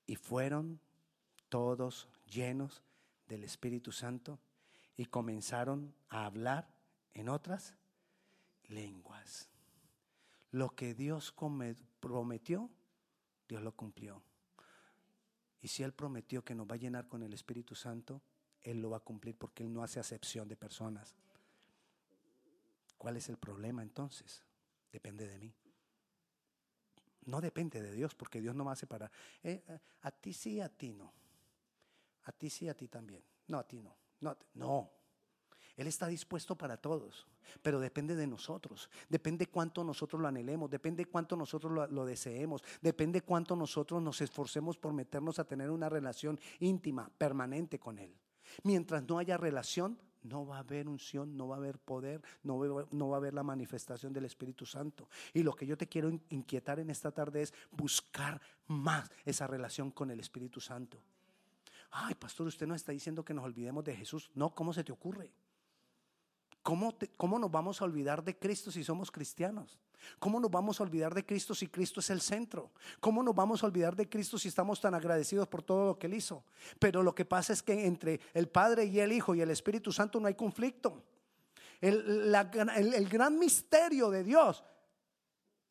Y 0.07 0.15
fueron 0.17 0.81
todos 1.47 2.09
llenos 2.25 2.83
del 3.27 3.45
Espíritu 3.45 3.93
Santo 3.93 4.37
y 4.97 5.05
comenzaron 5.05 5.95
a 6.09 6.25
hablar 6.25 6.67
en 7.13 7.29
otras 7.29 7.73
lenguas. 8.67 9.49
Lo 10.51 10.75
que 10.75 10.93
Dios 10.93 11.33
prometió, 11.99 12.69
Dios 13.47 13.61
lo 13.61 13.71
cumplió. 13.75 14.21
Y 15.61 15.67
si 15.67 15.83
Él 15.83 15.93
prometió 15.93 16.43
que 16.43 16.55
nos 16.55 16.67
va 16.67 16.75
a 16.75 16.77
llenar 16.77 17.07
con 17.07 17.21
el 17.21 17.33
Espíritu 17.33 17.75
Santo, 17.75 18.21
Él 18.61 18.81
lo 18.81 18.91
va 18.91 18.97
a 18.97 19.01
cumplir 19.01 19.35
porque 19.35 19.63
Él 19.63 19.73
no 19.73 19.83
hace 19.83 19.99
acepción 19.99 20.47
de 20.47 20.55
personas. 20.55 21.15
¿Cuál 22.97 23.17
es 23.17 23.29
el 23.29 23.37
problema 23.37 23.81
entonces? 23.83 24.43
Depende 24.91 25.27
de 25.27 25.37
mí. 25.37 25.53
No 27.25 27.41
depende 27.41 27.81
de 27.81 27.91
Dios 27.93 28.15
porque 28.15 28.41
Dios 28.41 28.55
no 28.55 28.65
va 28.65 28.71
a 28.71 28.75
separar. 28.75 29.11
A 30.01 30.11
ti 30.11 30.33
sí, 30.33 30.59
a 30.61 30.69
ti 30.69 30.93
no. 30.93 31.13
A 32.23 32.31
ti 32.31 32.49
sí, 32.49 32.67
a 32.67 32.73
ti 32.73 32.87
también. 32.87 33.23
No, 33.47 33.59
a 33.59 33.67
ti 33.67 33.79
no. 33.79 33.95
No, 34.21 34.37
no. 34.55 34.91
Él 35.79 35.87
está 35.87 36.07
dispuesto 36.07 36.57
para 36.57 36.75
todos, 36.75 37.25
pero 37.61 37.79
depende 37.79 38.13
de 38.13 38.27
nosotros, 38.27 38.89
depende 39.07 39.47
cuánto 39.47 39.81
nosotros 39.81 40.21
lo 40.21 40.27
anhelemos, 40.27 40.69
depende 40.69 41.05
cuánto 41.05 41.37
nosotros 41.37 41.89
lo, 41.89 42.05
deseemos, 42.05 42.61
depende 42.81 43.21
cuánto 43.21 43.55
nosotros 43.55 44.01
nos 44.01 44.19
esforcemos 44.19 44.77
por 44.77 44.91
meternos 44.91 45.39
a 45.39 45.45
tener 45.45 45.71
una 45.71 45.87
relación 45.87 46.37
íntima, 46.59 47.09
permanente 47.17 47.79
con 47.79 47.97
Él. 47.97 48.13
Mientras 48.63 49.07
no 49.07 49.19
haya 49.19 49.37
relación, 49.37 49.97
no 50.21 50.45
va 50.45 50.57
a 50.57 50.59
haber 50.59 50.89
unción, 50.89 51.37
no 51.37 51.47
va 51.47 51.55
a 51.55 51.59
haber 51.59 51.79
poder, 51.79 52.21
no 52.43 52.59
va, 52.59 53.15
a 53.15 53.17
haber 53.17 53.33
la 53.33 53.43
manifestación 53.43 54.11
del 54.11 54.25
Espíritu 54.25 54.65
Santo. 54.65 55.07
Y 55.33 55.43
lo 55.43 55.55
que 55.55 55.65
yo 55.65 55.77
te 55.77 55.87
quiero 55.87 56.11
inquietar 56.27 56.81
en 56.81 56.89
esta 56.89 57.13
tarde 57.13 57.41
es 57.41 57.53
buscar 57.71 58.41
más 58.67 59.09
esa 59.23 59.47
relación 59.47 59.91
con 59.91 60.11
el 60.11 60.19
Espíritu 60.19 60.59
Santo. 60.59 60.97
Ay, 61.91 62.15
pastor, 62.15 62.47
usted 62.47 62.67
no 62.67 62.75
está 62.75 62.91
diciendo 62.91 63.23
que 63.23 63.33
nos 63.33 63.45
olvidemos 63.45 63.85
de 63.85 63.95
Jesús. 63.95 64.29
No, 64.35 64.53
¿cómo 64.53 64.73
se 64.73 64.83
te 64.83 64.91
ocurre? 64.91 65.31
¿Cómo, 67.17 67.39
nos 67.39 67.49
vamos 67.49 67.81
a 67.81 67.85
olvidar 67.85 68.23
de 68.23 68.37
Cristo 68.37 68.69
si 68.69 68.83
somos 68.83 69.09
cristianos? 69.09 69.79
¿Cómo 70.19 70.39
nos 70.39 70.51
vamos 70.51 70.79
a 70.79 70.83
olvidar 70.83 71.15
de 71.15 71.25
Cristo 71.25 71.55
si 71.55 71.67
Cristo 71.67 71.99
es 71.99 72.11
el 72.11 72.21
centro? 72.21 72.69
¿Cómo 72.99 73.23
nos 73.23 73.33
vamos 73.33 73.63
a 73.63 73.65
olvidar 73.65 73.95
de 73.95 74.07
Cristo 74.07 74.37
si 74.37 74.49
estamos 74.49 74.79
tan 74.79 74.93
agradecidos 74.93 75.47
por 75.47 75.63
todo 75.63 75.87
lo 75.87 75.97
que 75.97 76.05
Él 76.05 76.13
hizo? 76.13 76.43
Pero 76.77 77.01
lo 77.01 77.15
que 77.15 77.25
pasa 77.25 77.53
es 77.53 77.63
que 77.63 77.87
entre 77.87 78.19
el 78.35 78.49
Padre 78.49 78.85
y 78.85 78.99
el 78.99 79.11
Hijo 79.11 79.33
y 79.33 79.41
el 79.41 79.49
Espíritu 79.49 79.91
Santo 79.91 80.19
no 80.19 80.27
hay 80.27 80.35
conflicto. 80.35 81.03
El, 81.81 82.35
el 82.35 83.09
gran 83.09 83.39
misterio 83.39 84.11
de 84.11 84.23
Dios 84.23 84.63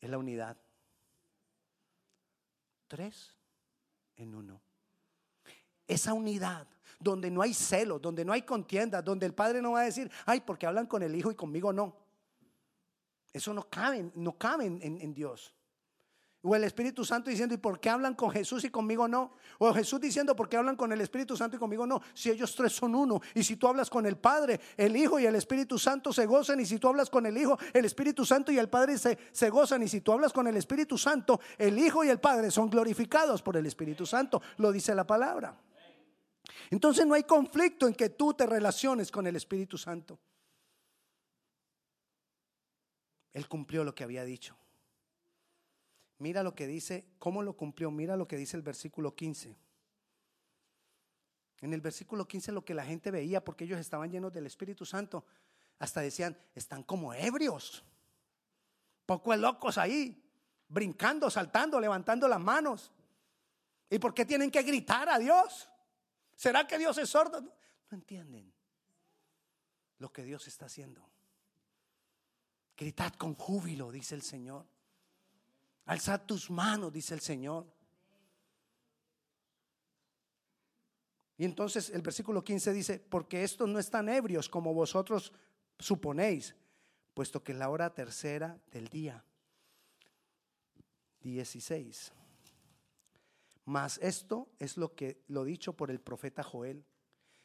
es 0.01 0.09
la 0.09 0.17
unidad. 0.17 0.57
Tres 2.89 3.37
en 4.17 4.35
uno. 4.35 4.59
Esa 5.87 6.13
unidad 6.13 6.67
donde 6.99 7.31
no 7.31 7.41
hay 7.41 7.53
celo, 7.53 7.97
donde 7.97 8.25
no 8.25 8.33
hay 8.33 8.41
contienda, 8.41 9.01
donde 9.01 9.25
el 9.25 9.33
padre 9.33 9.61
no 9.61 9.71
va 9.71 9.81
a 9.81 9.85
decir, 9.85 10.11
ay, 10.25 10.41
porque 10.41 10.67
hablan 10.67 10.85
con 10.85 11.01
el 11.01 11.15
hijo 11.15 11.31
y 11.31 11.35
conmigo 11.35 11.71
no. 11.71 11.95
Eso 13.31 13.53
no 13.53 13.69
cabe, 13.69 14.11
no 14.15 14.37
cabe 14.37 14.65
en, 14.65 14.81
en 14.81 15.13
Dios. 15.13 15.53
O 16.41 16.55
el 16.55 16.63
Espíritu 16.63 17.03
Santo 17.03 17.29
diciendo, 17.29 17.53
¿y 17.53 17.57
por 17.57 17.81
qué 17.81 17.89
hablan 17.89 18.15
con 18.15 18.31
Jesús 18.31 18.63
y 18.63 18.69
conmigo 18.69 19.09
no? 19.09 19.33
O 19.57 19.73
Jesús 19.73 19.99
diciendo, 19.99 20.37
¿por 20.37 20.47
qué 20.47 20.55
hablan 20.55 20.77
con 20.77 20.89
el 20.93 21.01
Espíritu 21.01 21.35
Santo 21.35 21.57
y 21.57 21.59
conmigo 21.59 21.85
no? 21.85 22.01
Si 22.13 22.29
ellos 22.29 22.55
tres 22.55 22.71
son 22.71 22.95
uno. 22.95 23.19
Y 23.35 23.43
si 23.43 23.57
tú 23.57 23.67
hablas 23.67 23.89
con 23.89 24.05
el 24.05 24.17
Padre, 24.17 24.57
el 24.77 24.95
Hijo 24.95 25.19
y 25.19 25.25
el 25.25 25.35
Espíritu 25.35 25.77
Santo 25.77 26.13
se 26.13 26.25
gozan. 26.25 26.61
Y 26.61 26.65
si 26.65 26.79
tú 26.79 26.87
hablas 26.87 27.09
con 27.09 27.25
el 27.25 27.37
Hijo, 27.37 27.59
el 27.73 27.83
Espíritu 27.83 28.23
Santo 28.23 28.53
y 28.53 28.57
el 28.57 28.69
Padre 28.69 28.97
se, 28.97 29.17
se 29.33 29.49
gozan. 29.49 29.83
Y 29.83 29.89
si 29.89 29.99
tú 29.99 30.13
hablas 30.13 30.31
con 30.31 30.47
el 30.47 30.55
Espíritu 30.55 30.97
Santo, 30.97 31.41
el 31.57 31.77
Hijo 31.77 32.05
y 32.05 32.09
el 32.09 32.21
Padre 32.21 32.51
son 32.51 32.69
glorificados 32.69 33.41
por 33.41 33.57
el 33.57 33.65
Espíritu 33.65 34.05
Santo. 34.05 34.41
Lo 34.57 34.71
dice 34.71 34.95
la 34.95 35.05
palabra. 35.05 35.59
Entonces 36.69 37.05
no 37.05 37.13
hay 37.13 37.23
conflicto 37.23 37.87
en 37.87 37.93
que 37.93 38.09
tú 38.09 38.33
te 38.33 38.45
relaciones 38.45 39.11
con 39.11 39.27
el 39.27 39.35
Espíritu 39.35 39.77
Santo. 39.77 40.19
Él 43.33 43.47
cumplió 43.47 43.83
lo 43.83 43.93
que 43.95 44.03
había 44.03 44.23
dicho. 44.23 44.57
Mira 46.19 46.43
lo 46.43 46.53
que 46.53 46.67
dice, 46.67 47.05
cómo 47.17 47.41
lo 47.43 47.55
cumplió. 47.55 47.91
Mira 47.91 48.17
lo 48.17 48.27
que 48.27 48.37
dice 48.37 48.57
el 48.57 48.63
versículo 48.63 49.15
15. 49.15 49.55
En 51.61 51.73
el 51.73 51.81
versículo 51.81 52.27
15 52.27 52.51
lo 52.51 52.63
que 52.63 52.73
la 52.73 52.85
gente 52.85 53.11
veía, 53.11 53.43
porque 53.43 53.63
ellos 53.63 53.79
estaban 53.79 54.11
llenos 54.11 54.33
del 54.33 54.45
Espíritu 54.45 54.85
Santo, 54.85 55.25
hasta 55.77 56.01
decían, 56.01 56.37
están 56.55 56.83
como 56.83 57.13
ebrios, 57.13 57.83
poco 59.05 59.35
locos 59.35 59.77
ahí, 59.77 60.21
brincando, 60.67 61.29
saltando, 61.29 61.79
levantando 61.79 62.27
las 62.27 62.39
manos. 62.39 62.91
¿Y 63.89 63.97
por 63.99 64.13
qué 64.13 64.25
tienen 64.25 64.51
que 64.51 64.61
gritar 64.61 65.09
a 65.09 65.17
Dios? 65.17 65.69
¿Será 66.39 66.65
que 66.65 66.77
Dios 66.77 66.97
es 66.97 67.09
sordo? 67.09 67.41
No, 67.41 67.51
entienden 67.91 68.49
lo 69.97 70.09
que 70.13 70.23
Dios 70.23 70.47
está 70.47 70.67
haciendo. 70.67 71.05
Gritad 72.77 73.11
con 73.15 73.35
júbilo, 73.35 73.91
dice 73.91 74.15
el 74.15 74.21
Señor. 74.21 74.65
Alzad 75.83 76.21
tus 76.21 76.49
manos, 76.49 76.93
dice 76.93 77.13
el 77.13 77.19
Señor. 77.19 77.65
Y 81.37 81.43
entonces 81.43 81.89
el 81.89 82.01
versículo 82.01 82.41
15 82.41 82.71
dice, 82.71 82.99
porque 82.99 83.43
estos 83.43 83.67
no 83.67 83.77
están 83.77 84.07
ebrios 84.07 84.47
como 84.47 84.73
vosotros 84.73 85.33
suponéis, 85.77 86.55
puesto 87.13 87.43
que 87.43 87.51
es 87.51 87.57
la 87.57 87.69
hora 87.69 87.93
tercera 87.93 88.57
del 88.71 88.87
día. 88.87 89.25
16. 91.19 92.13
Mas 93.69 93.99
esto 94.01 94.49
es 94.57 94.77
lo 94.77 94.95
que 94.95 95.21
lo 95.27 95.43
dicho 95.43 95.73
por 95.73 95.91
el 95.91 96.01
profeta 96.01 96.41
Joel. 96.41 96.83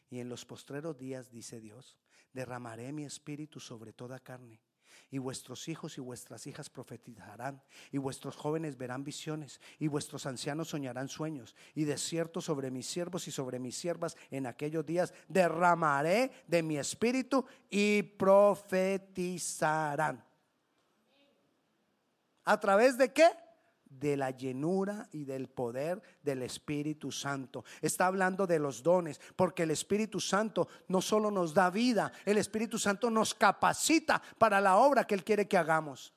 Y 0.09 0.21
en 0.21 0.31
los 0.31 0.47
postreros 0.47 0.97
días, 0.97 1.31
dice 1.31 1.61
Dios, 1.61 1.99
derramaré 2.33 2.95
mi 2.95 3.04
espíritu 3.04 3.61
sobre 3.61 3.93
toda 3.93 4.19
carne. 4.19 4.62
Y 5.11 5.19
vuestros 5.19 5.69
hijos 5.69 5.99
y 5.99 6.00
vuestras 6.00 6.47
hijas 6.47 6.71
profetizarán, 6.71 7.62
y 7.93 7.99
vuestros 7.99 8.37
jóvenes 8.37 8.78
verán 8.78 9.04
visiones, 9.04 9.61
y 9.78 9.87
vuestros 9.87 10.25
ancianos 10.25 10.69
soñarán 10.69 11.11
sueños. 11.11 11.54
Y 11.75 11.85
de 11.85 11.99
cierto 11.99 12.40
sobre 12.40 12.71
mis 12.71 12.87
siervos 12.87 13.28
y 13.28 13.31
sobre 13.31 13.59
mis 13.59 13.76
siervas 13.76 14.16
en 14.31 14.47
aquellos 14.47 14.87
días 14.87 15.12
derramaré 15.28 16.33
de 16.47 16.62
mi 16.62 16.78
espíritu 16.78 17.45
y 17.69 18.02
profetizarán. 18.02 20.25
¿A 22.45 22.59
través 22.59 22.97
de 22.97 23.12
qué? 23.12 23.44
De 23.99 24.17
la 24.17 24.31
llenura 24.31 25.09
y 25.13 25.25
del 25.25 25.49
poder 25.49 26.03
del 26.23 26.43
Espíritu 26.43 27.13
Santo. 27.13 27.65
Está 27.81 28.07
hablando 28.07 28.47
de 28.47 28.59
los 28.59 28.83
dones, 28.83 29.21
porque 29.37 29.65
el 29.65 29.71
Espíritu 29.71 30.21
Santo 30.21 30.69
no 30.89 31.01
solo 31.01 31.31
nos 31.31 31.55
da 31.55 31.71
vida, 31.71 32.13
el 32.25 32.39
Espíritu 32.39 32.79
Santo 32.79 33.11
nos 33.11 33.35
capacita 33.35 34.21
para 34.39 34.61
la 34.61 34.77
obra 34.77 35.07
que 35.07 35.15
Él 35.15 35.25
quiere 35.25 35.49
que 35.49 35.59
hagamos. 35.59 36.13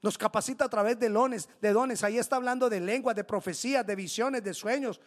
Nos 0.00 0.16
capacita 0.16 0.64
a 0.64 0.68
través 0.68 0.98
de 0.98 1.08
dones, 1.08 1.48
de 1.60 1.72
dones. 1.72 2.04
Ahí 2.04 2.18
está 2.18 2.36
hablando 2.36 2.68
de 2.68 2.80
lenguas, 2.80 3.16
de 3.16 3.24
profecías, 3.24 3.84
de 3.84 3.96
visiones, 3.96 4.44
de 4.44 4.54
sueños. 4.54 5.00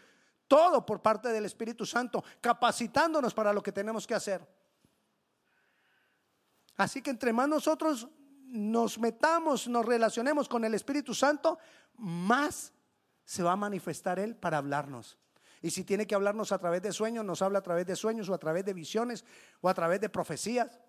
Todo 0.48 0.86
por 0.86 1.02
parte 1.02 1.30
del 1.30 1.46
Espíritu 1.46 1.86
Santo, 1.86 2.24
capacitándonos 2.42 3.34
para 3.34 3.54
lo 3.54 3.64
que 3.64 3.72
tenemos 3.72 4.06
que 4.06 4.16
hacer. 4.16 4.46
Así 6.76 7.02
que 7.02 7.10
entre 7.10 7.32
más 7.32 7.48
nosotros 7.48 8.10
nos 8.52 9.00
metamos, 9.00 9.68
nos 9.68 9.86
relacionemos 9.86 10.50
con 10.50 10.66
el 10.66 10.74
Espíritu 10.74 11.14
Santo, 11.14 11.58
más 11.96 12.74
se 13.24 13.44
va 13.44 13.54
a 13.54 13.56
manifestar 13.56 14.20
Él 14.20 14.36
para 14.36 14.58
hablarnos. 14.58 15.18
Y 15.62 15.72
si 15.72 15.84
tiene 15.84 16.08
que 16.08 16.16
hablarnos 16.16 16.52
a 16.52 16.58
través 16.58 16.82
de 16.82 16.92
sueños, 16.92 17.24
nos 17.24 17.42
habla 17.42 17.60
a 17.60 17.64
través 17.64 17.86
de 17.86 17.96
sueños 17.96 18.28
o 18.30 18.34
a 18.34 18.40
través 18.40 18.66
de 18.66 18.74
visiones 18.74 19.24
o 19.62 19.70
a 19.70 19.74
través 19.74 20.02
de 20.02 20.10
profecías. 20.10 20.80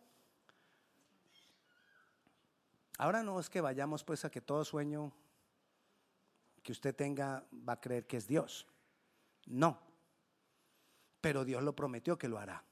Ahora 2.98 3.22
no 3.22 3.38
es 3.38 3.50
que 3.50 3.60
vayamos 3.60 4.02
pues 4.02 4.24
a 4.24 4.30
que 4.30 4.40
todo 4.40 4.64
sueño 4.64 5.12
que 6.62 6.72
usted 6.72 6.94
tenga 6.94 7.44
va 7.68 7.74
a 7.74 7.80
creer 7.80 8.06
que 8.06 8.16
es 8.16 8.26
Dios. 8.26 8.66
No. 9.46 9.78
Pero 11.20 11.44
Dios 11.44 11.62
lo 11.62 11.74
prometió 11.74 12.16
que 12.16 12.28
lo 12.28 12.38
hará. 12.38 12.64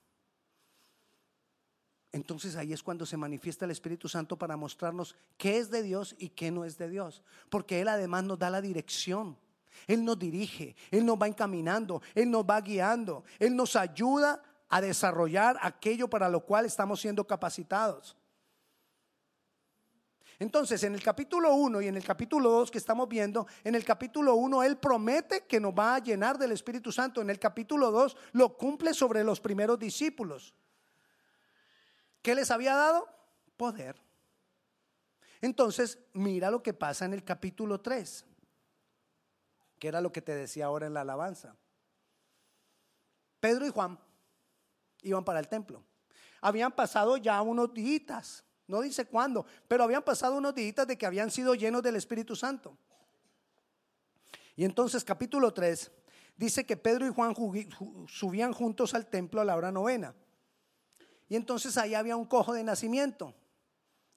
Entonces 2.13 2.57
ahí 2.57 2.73
es 2.73 2.83
cuando 2.83 3.07
se 3.07 3.17
manifiesta 3.17 3.65
el 3.65 3.71
Espíritu 3.71 4.09
Santo 4.09 4.37
para 4.37 4.57
mostrarnos 4.57 5.17
qué 5.37 5.59
es 5.59 5.71
de 5.71 5.83
Dios 5.83 6.17
y 6.19 6.31
qué 6.31 6.51
no 6.51 6.65
es 6.65 6.77
de 6.77 6.89
Dios. 6.89 7.23
Porque 7.49 7.81
Él 7.81 7.89
además 7.89 8.25
nos 8.25 8.39
da 8.39 8.51
la 8.51 8.61
dirección. 8.61 9.39
Él 9.87 10.05
nos 10.05 10.19
dirige, 10.19 10.75
Él 10.91 11.07
nos 11.07 11.17
va 11.17 11.29
encaminando, 11.29 12.03
Él 12.15 12.31
nos 12.31 12.45
va 12.45 12.61
guiando, 12.61 13.25
Él 13.39 13.55
nos 13.55 13.77
ayuda 13.77 14.43
a 14.69 14.81
desarrollar 14.81 15.57
aquello 15.63 16.09
para 16.09 16.29
lo 16.29 16.45
cual 16.45 16.67
estamos 16.67 17.01
siendo 17.01 17.27
capacitados. 17.27 18.17
Entonces, 20.39 20.83
en 20.85 20.95
el 20.95 21.03
capítulo 21.03 21.55
1 21.55 21.83
y 21.83 21.89
en 21.89 21.97
el 21.97 22.05
capítulo 22.05 22.51
2 22.51 22.71
que 22.71 22.79
estamos 22.79 23.09
viendo, 23.09 23.47
en 23.63 23.75
el 23.75 23.85
capítulo 23.85 24.35
1 24.37 24.63
Él 24.65 24.79
promete 24.79 25.43
que 25.47 25.61
nos 25.61 25.73
va 25.73 25.95
a 25.95 25.99
llenar 25.99 26.39
del 26.39 26.53
Espíritu 26.53 26.91
Santo. 26.91 27.21
En 27.21 27.31
el 27.31 27.39
capítulo 27.39 27.91
2 27.91 28.17
lo 28.33 28.57
cumple 28.57 28.95
sobre 28.95 29.23
los 29.23 29.41
primeros 29.41 29.79
discípulos. 29.79 30.55
¿Qué 32.23 32.35
les 32.35 32.51
había 32.51 32.75
dado? 32.75 33.09
Poder. 33.57 34.01
Entonces, 35.41 35.99
mira 36.13 36.51
lo 36.51 36.63
que 36.63 36.75
pasa 36.75 37.05
en 37.05 37.15
el 37.15 37.25
capítulo 37.25 37.81
3, 37.81 38.27
que 39.79 39.89
era 39.89 40.01
lo 40.01 40.13
que 40.13 40.21
te 40.21 40.35
decía 40.35 40.67
ahora 40.67 40.87
en 40.87 40.95
la 40.95 41.01
alabanza. 41.01 41.57
Pedro 43.41 43.67
y 43.67 43.71
Juan 43.71 43.99
iban 45.03 45.25
para 45.25 45.41
el 45.41 45.49
templo. 45.49 45.83
Habían 46.43 46.73
pasado 46.73 47.17
ya 47.17 47.41
unos 47.41 47.73
días, 47.73 48.45
no 48.67 48.83
dice 48.83 49.07
cuándo, 49.07 49.47
pero 49.67 49.85
habían 49.85 50.03
pasado 50.03 50.37
unos 50.37 50.55
días 50.55 50.87
de 50.87 50.97
que 50.99 51.07
habían 51.07 51.31
sido 51.31 51.55
llenos 51.55 51.83
del 51.83 51.97
Espíritu 51.97 52.37
Santo. 52.37 52.77
Y 54.57 54.65
entonces 54.65 55.05
capítulo 55.05 55.55
3 55.55 55.91
dice 56.37 56.67
que 56.67 56.77
Pedro 56.77 57.07
y 57.07 57.13
Juan 57.13 57.35
subían 58.09 58.53
juntos 58.53 58.95
al 58.95 59.07
templo 59.07 59.41
a 59.41 59.45
la 59.45 59.57
hora 59.57 59.73
novena. 59.73 60.15
Y 61.31 61.37
entonces 61.37 61.79
ahí 61.79 61.95
había 61.95 62.17
un 62.17 62.27
cojo 62.27 62.53
de 62.53 62.65
nacimiento. 62.65 63.33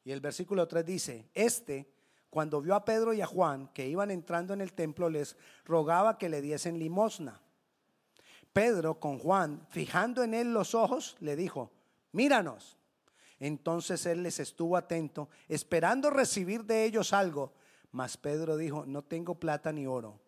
Y 0.03 0.11
el 0.11 0.19
versículo 0.19 0.67
3 0.67 0.83
dice, 0.83 1.29
este, 1.35 1.87
cuando 2.31 2.59
vio 2.59 2.73
a 2.73 2.83
Pedro 2.83 3.13
y 3.13 3.21
a 3.21 3.27
Juan 3.27 3.67
que 3.67 3.87
iban 3.87 4.09
entrando 4.09 4.51
en 4.51 4.61
el 4.61 4.73
templo, 4.73 5.07
les 5.09 5.37
rogaba 5.63 6.17
que 6.17 6.27
le 6.27 6.41
diesen 6.41 6.79
limosna. 6.79 7.39
Pedro 8.51 8.99
con 8.99 9.19
Juan, 9.19 9.63
fijando 9.69 10.23
en 10.23 10.33
él 10.33 10.53
los 10.53 10.73
ojos, 10.73 11.15
le 11.19 11.35
dijo, 11.35 11.71
míranos. 12.13 12.79
Entonces 13.39 14.07
él 14.07 14.23
les 14.23 14.39
estuvo 14.39 14.75
atento, 14.75 15.29
esperando 15.47 16.09
recibir 16.09 16.65
de 16.65 16.83
ellos 16.83 17.13
algo. 17.13 17.53
Mas 17.91 18.17
Pedro 18.17 18.57
dijo, 18.57 18.87
no 18.87 19.03
tengo 19.03 19.35
plata 19.35 19.71
ni 19.71 19.85
oro, 19.85 20.19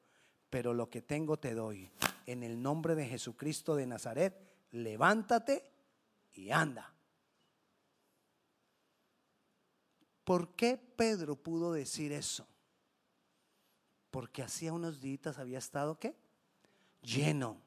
pero 0.51 0.75
lo 0.75 0.87
que 0.91 1.01
tengo 1.01 1.37
te 1.37 1.55
doy. 1.55 1.89
En 2.27 2.43
el 2.43 2.61
nombre 2.61 2.93
de 2.93 3.07
Jesucristo 3.07 3.75
de 3.75 3.87
Nazaret, 3.87 4.39
levántate 4.69 5.74
y 6.35 6.51
anda. 6.51 6.93
¿Por 10.23 10.55
qué 10.55 10.77
Pedro 10.77 11.35
pudo 11.35 11.71
decir 11.71 12.11
eso? 12.11 12.47
Porque 14.11 14.43
hacía 14.43 14.73
unos 14.73 14.99
días 14.99 15.37
había 15.37 15.59
estado 15.59 15.99
qué? 15.99 16.15
Lleno 17.01 17.61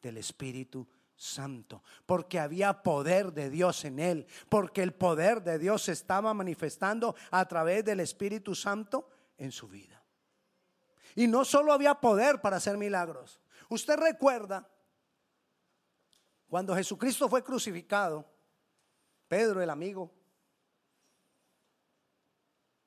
del 0.00 0.18
Espíritu 0.18 0.86
Santo, 1.16 1.82
porque 2.06 2.38
había 2.38 2.82
poder 2.82 3.32
de 3.32 3.50
Dios 3.50 3.84
en 3.84 3.98
él, 3.98 4.26
porque 4.48 4.82
el 4.82 4.92
poder 4.94 5.42
de 5.42 5.58
Dios 5.58 5.82
se 5.82 5.92
estaba 5.92 6.34
manifestando 6.34 7.14
a 7.30 7.46
través 7.46 7.84
del 7.84 8.00
Espíritu 8.00 8.54
Santo 8.54 9.08
en 9.38 9.52
su 9.52 9.68
vida. 9.68 10.02
Y 11.16 11.26
no 11.26 11.44
solo 11.44 11.72
había 11.72 11.94
poder 11.94 12.40
para 12.40 12.56
hacer 12.56 12.76
milagros. 12.76 13.40
Usted 13.68 13.96
recuerda 13.96 14.68
cuando 16.48 16.74
Jesucristo 16.74 17.28
fue 17.28 17.42
crucificado, 17.42 18.24
Pedro, 19.28 19.62
el 19.62 19.70
amigo, 19.70 20.12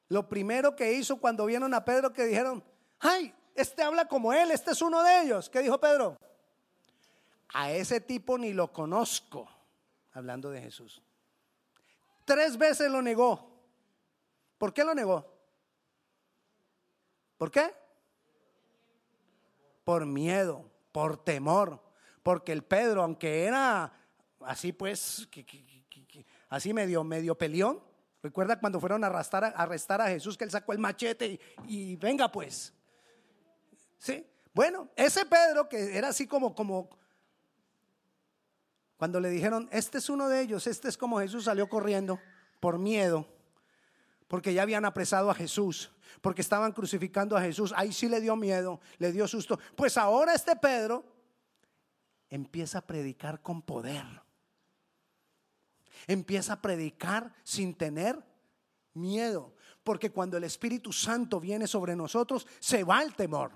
lo 0.09 0.27
primero 0.29 0.75
que 0.75 0.93
hizo 0.93 1.17
cuando 1.17 1.45
vieron 1.45 1.73
a 1.73 1.83
Pedro 1.83 2.13
que 2.13 2.25
dijeron, 2.25 2.63
ay, 2.99 3.33
este 3.55 3.83
habla 3.83 4.07
como 4.07 4.31
él, 4.31 4.51
este 4.51 4.71
es 4.71 4.81
uno 4.81 5.03
de 5.03 5.21
ellos. 5.23 5.49
¿Qué 5.49 5.59
dijo 5.59 5.79
Pedro? 5.79 6.17
A 7.53 7.71
ese 7.71 7.99
tipo 7.99 8.37
ni 8.37 8.53
lo 8.53 8.71
conozco, 8.71 9.49
hablando 10.13 10.49
de 10.49 10.61
Jesús. 10.61 11.01
Tres 12.23 12.57
veces 12.57 12.89
lo 12.89 13.01
negó. 13.01 13.51
¿Por 14.57 14.73
qué 14.73 14.83
lo 14.83 14.93
negó? 14.93 15.25
¿Por 17.37 17.51
qué? 17.51 17.73
Por 19.83 20.05
miedo, 20.05 20.69
por 20.91 21.23
temor 21.23 21.86
porque 22.27 22.51
el 22.51 22.61
Pedro, 22.61 23.03
aunque 23.03 23.45
era 23.45 23.89
así 24.41 24.73
pues, 24.73 25.29
así 26.49 26.73
medio, 26.73 27.01
medio 27.05 27.37
peleón, 27.37 27.81
recuerda 28.21 28.59
cuando 28.59 28.81
fueron 28.81 29.01
a 29.05 29.07
arrestar, 29.07 29.45
a, 29.45 29.47
arrestar 29.47 30.01
a 30.01 30.09
Jesús 30.09 30.37
que 30.37 30.43
él 30.43 30.51
sacó 30.51 30.73
el 30.73 30.79
machete 30.79 31.39
y, 31.69 31.95
venga 31.95 32.29
pues. 32.29 32.73
Sí, 33.97 34.27
bueno, 34.53 34.89
ese 34.97 35.25
Pedro 35.25 35.69
que 35.69 35.97
era 35.97 36.09
así 36.09 36.27
como, 36.27 36.53
como, 36.53 36.89
cuando 38.97 39.21
le 39.21 39.29
dijeron, 39.29 39.69
este 39.71 39.99
es 39.99 40.09
uno 40.09 40.27
de 40.27 40.41
ellos, 40.41 40.67
este 40.67 40.89
es 40.89 40.97
como 40.97 41.19
Jesús 41.19 41.45
salió 41.45 41.69
corriendo 41.69 42.19
por 42.59 42.77
miedo, 42.77 43.25
porque 44.27 44.53
ya 44.53 44.63
habían 44.63 44.83
apresado 44.83 45.31
a 45.31 45.33
Jesús, 45.33 45.93
porque 46.19 46.41
estaban 46.41 46.73
crucificando 46.73 47.37
a 47.37 47.41
Jesús, 47.41 47.73
ahí 47.77 47.93
sí 47.93 48.09
le 48.09 48.19
dio 48.19 48.35
miedo, 48.35 48.81
le 48.97 49.13
dio 49.13 49.29
susto. 49.29 49.57
Pues 49.77 49.97
ahora 49.97 50.33
este 50.33 50.57
Pedro 50.57 51.15
empieza 52.29 52.79
a 52.79 52.87
predicar 52.87 53.41
con 53.41 53.61
poder. 53.61 54.05
Empieza 56.05 56.53
a 56.53 56.61
predicar 56.61 57.33
sin 57.43 57.75
tener 57.75 58.23
miedo. 58.93 59.53
Porque 59.83 60.11
cuando 60.11 60.37
el 60.37 60.43
Espíritu 60.43 60.91
Santo 60.91 61.39
viene 61.39 61.67
sobre 61.67 61.95
nosotros, 61.95 62.45
se 62.59 62.83
va 62.83 63.01
el 63.01 63.15
temor. 63.15 63.51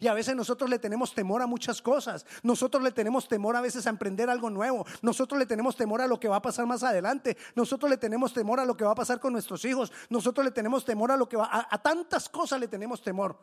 Y 0.00 0.06
a 0.06 0.14
veces 0.14 0.34
nosotros 0.34 0.68
le 0.70 0.78
tenemos 0.78 1.14
temor 1.14 1.42
a 1.42 1.46
muchas 1.46 1.82
cosas. 1.82 2.24
Nosotros 2.42 2.82
le 2.82 2.90
tenemos 2.90 3.28
temor 3.28 3.54
a 3.54 3.60
veces 3.60 3.86
a 3.86 3.90
emprender 3.90 4.30
algo 4.30 4.50
nuevo. 4.50 4.86
Nosotros 5.02 5.38
le 5.38 5.46
tenemos 5.46 5.76
temor 5.76 6.00
a 6.00 6.06
lo 6.06 6.18
que 6.18 6.28
va 6.28 6.36
a 6.36 6.42
pasar 6.42 6.66
más 6.66 6.82
adelante. 6.82 7.36
Nosotros 7.54 7.90
le 7.90 7.96
tenemos 7.96 8.32
temor 8.32 8.60
a 8.60 8.64
lo 8.64 8.76
que 8.76 8.84
va 8.84 8.92
a 8.92 8.96
pasar 8.96 9.20
con 9.20 9.32
nuestros 9.32 9.64
hijos. 9.64 9.92
Nosotros 10.08 10.44
le 10.44 10.52
tenemos 10.52 10.84
temor 10.84 11.10
a 11.10 11.16
lo 11.16 11.28
que 11.28 11.36
va 11.36 11.46
a, 11.46 11.68
a 11.70 11.82
tantas 11.82 12.28
cosas 12.28 12.58
le 12.60 12.68
tenemos 12.68 13.02
temor. 13.02 13.38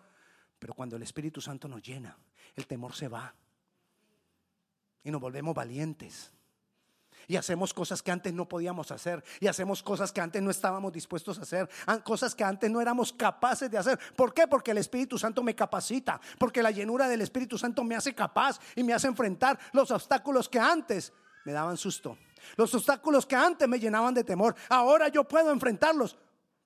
Pero 0.59 0.73
cuando 0.73 0.95
el 0.95 1.03
Espíritu 1.03 1.41
Santo 1.41 1.67
nos 1.67 1.81
llena, 1.81 2.17
el 2.55 2.67
temor 2.67 2.93
se 2.93 3.07
va 3.07 3.33
y 5.03 5.11
nos 5.11 5.21
volvemos 5.21 5.55
valientes. 5.55 6.31
Y 7.27 7.35
hacemos 7.35 7.73
cosas 7.73 8.01
que 8.01 8.11
antes 8.11 8.33
no 8.33 8.47
podíamos 8.47 8.91
hacer. 8.91 9.23
Y 9.39 9.47
hacemos 9.47 9.83
cosas 9.83 10.11
que 10.11 10.21
antes 10.21 10.41
no 10.41 10.51
estábamos 10.51 10.91
dispuestos 10.91 11.37
a 11.39 11.43
hacer. 11.43 11.69
Cosas 12.03 12.35
que 12.35 12.43
antes 12.43 12.69
no 12.69 12.81
éramos 12.81 13.13
capaces 13.13 13.69
de 13.69 13.77
hacer. 13.77 13.99
¿Por 14.15 14.33
qué? 14.33 14.47
Porque 14.47 14.71
el 14.71 14.79
Espíritu 14.79 15.17
Santo 15.17 15.43
me 15.43 15.55
capacita. 15.55 16.19
Porque 16.37 16.63
la 16.63 16.71
llenura 16.71 17.07
del 17.07 17.21
Espíritu 17.21 17.57
Santo 17.57 17.83
me 17.83 17.95
hace 17.95 18.13
capaz 18.13 18.59
y 18.75 18.83
me 18.83 18.93
hace 18.93 19.07
enfrentar 19.07 19.57
los 19.71 19.91
obstáculos 19.91 20.49
que 20.49 20.59
antes 20.59 21.13
me 21.45 21.51
daban 21.51 21.77
susto. 21.77 22.17
Los 22.57 22.73
obstáculos 22.73 23.25
que 23.25 23.35
antes 23.35 23.67
me 23.67 23.79
llenaban 23.79 24.13
de 24.13 24.23
temor. 24.23 24.55
Ahora 24.69 25.07
yo 25.07 25.23
puedo 25.25 25.51
enfrentarlos 25.51 26.17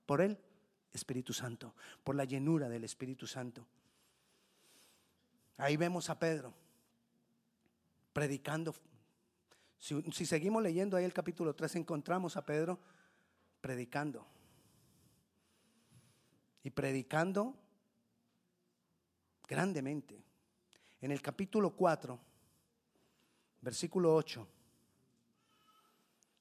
por 0.06 0.22
el 0.22 0.38
Espíritu 0.94 1.34
Santo. 1.34 1.76
Por 2.04 2.16
la 2.16 2.24
llenura 2.24 2.70
del 2.70 2.86
Espíritu 2.86 3.28
Santo. 3.28 3.68
Ahí 5.58 5.78
vemos 5.78 6.10
a 6.10 6.18
Pedro 6.18 6.65
predicando. 8.16 8.74
Si, 9.78 10.26
seguimos 10.26 10.64
leyendo 10.64 10.96
ahí 10.96 11.04
el 11.04 11.12
capítulo 11.12 11.54
3, 11.54 11.76
encontramos 11.76 12.38
a 12.38 12.46
Pedro 12.46 12.80
predicando. 13.60 14.26
Y 16.64 16.70
predicando 16.70 17.54
grandemente. 19.50 20.24
En 21.02 21.12
el 21.12 21.22
capítulo 21.22 21.76
4, 21.76 22.18
versículo 23.60 24.16
8, 24.16 24.48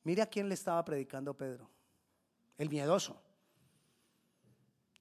mire 0.05 0.23
a 0.23 0.27
quién 0.27 0.49
le 0.49 0.55
estaba 0.55 0.85
predicando 0.85 1.35
Pedro, 1.35 1.69
el 2.57 2.71
miedoso. 2.71 3.21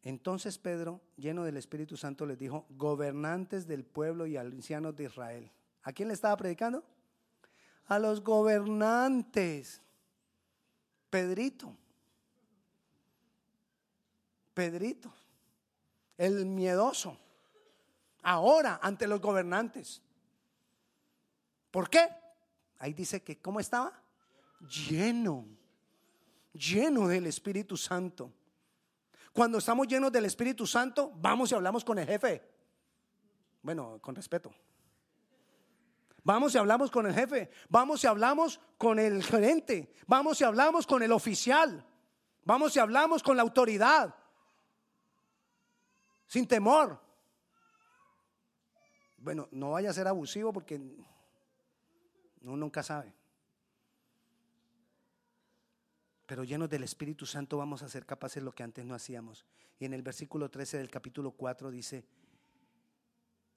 Entonces 0.02 0.58
Pedro, 0.58 1.02
lleno 1.18 1.44
del 1.44 1.58
Espíritu 1.58 1.98
Santo, 1.98 2.26
les 2.26 2.40
dijo, 2.40 2.66
gobernantes 2.72 3.68
del 3.68 3.86
pueblo 3.86 4.26
y 4.26 4.38
ancianos 4.38 4.96
de 4.96 5.04
Israel. 5.04 5.52
¿A 5.84 5.92
quién 5.92 6.08
le 6.08 6.14
estaba 6.14 6.36
predicando? 6.38 6.84
A 7.88 8.00
los 8.00 8.24
gobernantes. 8.24 9.82
Pedrito. 11.10 11.76
Pedrito. 14.54 15.14
El 16.18 16.46
miedoso. 16.46 17.18
Ahora 18.22 18.80
ante 18.82 19.08
los 19.08 19.20
gobernantes. 19.20 20.02
¿Por 21.70 21.90
qué? 21.90 22.08
Ahí 22.80 22.94
dice 22.94 23.22
que, 23.22 23.42
¿cómo 23.42 23.60
estaba? 23.60 24.02
Lleno. 24.62 25.46
Lleno 26.54 27.08
del 27.08 27.28
Espíritu 27.28 27.76
Santo. 27.76 28.32
Cuando 29.34 29.58
estamos 29.58 29.88
llenos 29.88 30.12
del 30.12 30.26
Espíritu 30.26 30.68
Santo, 30.68 31.12
vamos 31.16 31.52
y 31.52 31.56
hablamos 31.56 31.84
con 31.84 31.98
el 31.98 32.06
jefe. 32.06 32.42
Bueno, 33.64 33.98
con 34.00 34.16
respeto. 34.16 34.54
Vamos 36.24 36.56
y 36.56 36.58
hablamos 36.58 36.90
con 36.90 37.06
el 37.06 37.14
jefe. 37.14 37.50
Vamos 37.70 38.04
y 38.04 38.08
hablamos 38.08 38.60
con 38.78 38.98
el 39.00 39.24
gerente. 39.24 39.94
Vamos 40.08 40.40
y 40.40 40.44
hablamos 40.44 40.88
con 40.88 41.04
el 41.04 41.12
oficial. 41.12 41.86
Vamos 42.46 42.76
y 42.76 42.80
hablamos 42.80 43.22
con 43.22 43.36
la 43.36 43.44
autoridad. 43.44 44.16
Sin 46.26 46.48
temor. 46.48 47.00
Bueno, 49.18 49.48
no 49.52 49.72
vaya 49.72 49.90
a 49.90 49.94
ser 49.94 50.08
abusivo 50.08 50.52
porque 50.52 50.76
uno 52.42 52.58
nunca 52.58 52.84
sabe. 52.84 53.14
Pero 56.26 56.44
llenos 56.44 56.70
del 56.70 56.84
Espíritu 56.84 57.26
Santo 57.26 57.58
vamos 57.58 57.84
a 57.84 57.90
ser 57.90 58.06
capaces 58.06 58.42
de 58.42 58.46
lo 58.46 58.54
que 58.54 58.64
antes 58.64 58.86
no 58.86 58.96
hacíamos. 58.96 59.46
Y 59.78 59.86
en 59.86 59.94
el 59.94 60.02
versículo 60.02 60.50
13 60.50 60.78
del 60.78 60.90
capítulo 60.90 61.32
4 61.32 61.70
dice, 61.70 62.06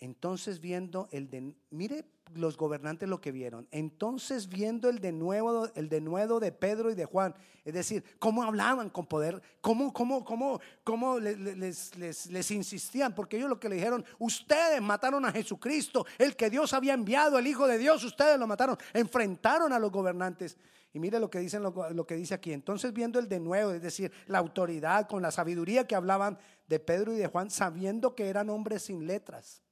entonces 0.00 0.60
viendo 0.60 1.08
el 1.10 1.30
de, 1.30 1.54
mire 1.70 2.04
los 2.34 2.56
gobernantes 2.56 3.08
lo 3.08 3.20
que 3.20 3.32
vieron. 3.32 3.66
Entonces 3.70 4.48
viendo 4.48 4.88
el 4.88 5.00
de 5.00 5.12
nuevo, 5.12 5.68
el 5.74 5.88
de 5.88 6.00
nuevo 6.00 6.40
de 6.40 6.52
Pedro 6.52 6.90
y 6.90 6.94
de 6.94 7.04
Juan, 7.04 7.34
es 7.64 7.72
decir, 7.72 8.04
cómo 8.18 8.42
hablaban 8.42 8.90
con 8.90 9.06
poder, 9.06 9.40
cómo, 9.60 9.92
cómo, 9.92 10.24
cómo, 10.24 10.60
cómo 10.84 11.18
les, 11.18 11.96
les, 11.96 12.28
les, 12.30 12.50
insistían, 12.50 13.14
porque 13.14 13.36
ellos 13.36 13.48
lo 13.48 13.60
que 13.60 13.68
le 13.68 13.76
dijeron, 13.76 14.04
ustedes 14.18 14.82
mataron 14.82 15.24
a 15.24 15.32
Jesucristo, 15.32 16.04
el 16.18 16.36
que 16.36 16.50
Dios 16.50 16.72
había 16.72 16.94
enviado, 16.94 17.38
el 17.38 17.46
Hijo 17.46 17.66
de 17.66 17.78
Dios, 17.78 18.04
ustedes 18.04 18.38
lo 18.38 18.46
mataron, 18.46 18.76
enfrentaron 18.92 19.72
a 19.72 19.78
los 19.78 19.90
gobernantes. 19.90 20.56
Y 20.92 20.98
mire 20.98 21.20
lo 21.20 21.28
que 21.28 21.40
dicen 21.40 21.62
lo, 21.62 21.90
lo 21.90 22.06
que 22.06 22.14
dice 22.14 22.32
aquí. 22.32 22.52
Entonces 22.52 22.92
viendo 22.92 23.18
el 23.18 23.28
de 23.28 23.38
nuevo, 23.38 23.72
es 23.72 23.82
decir, 23.82 24.10
la 24.26 24.38
autoridad 24.38 25.06
con 25.06 25.20
la 25.20 25.30
sabiduría 25.30 25.86
que 25.86 25.94
hablaban 25.94 26.38
de 26.68 26.80
Pedro 26.80 27.12
y 27.12 27.16
de 27.16 27.26
Juan, 27.26 27.50
sabiendo 27.50 28.14
que 28.14 28.28
eran 28.28 28.48
hombres 28.48 28.84
sin 28.84 29.06
letras 29.06 29.65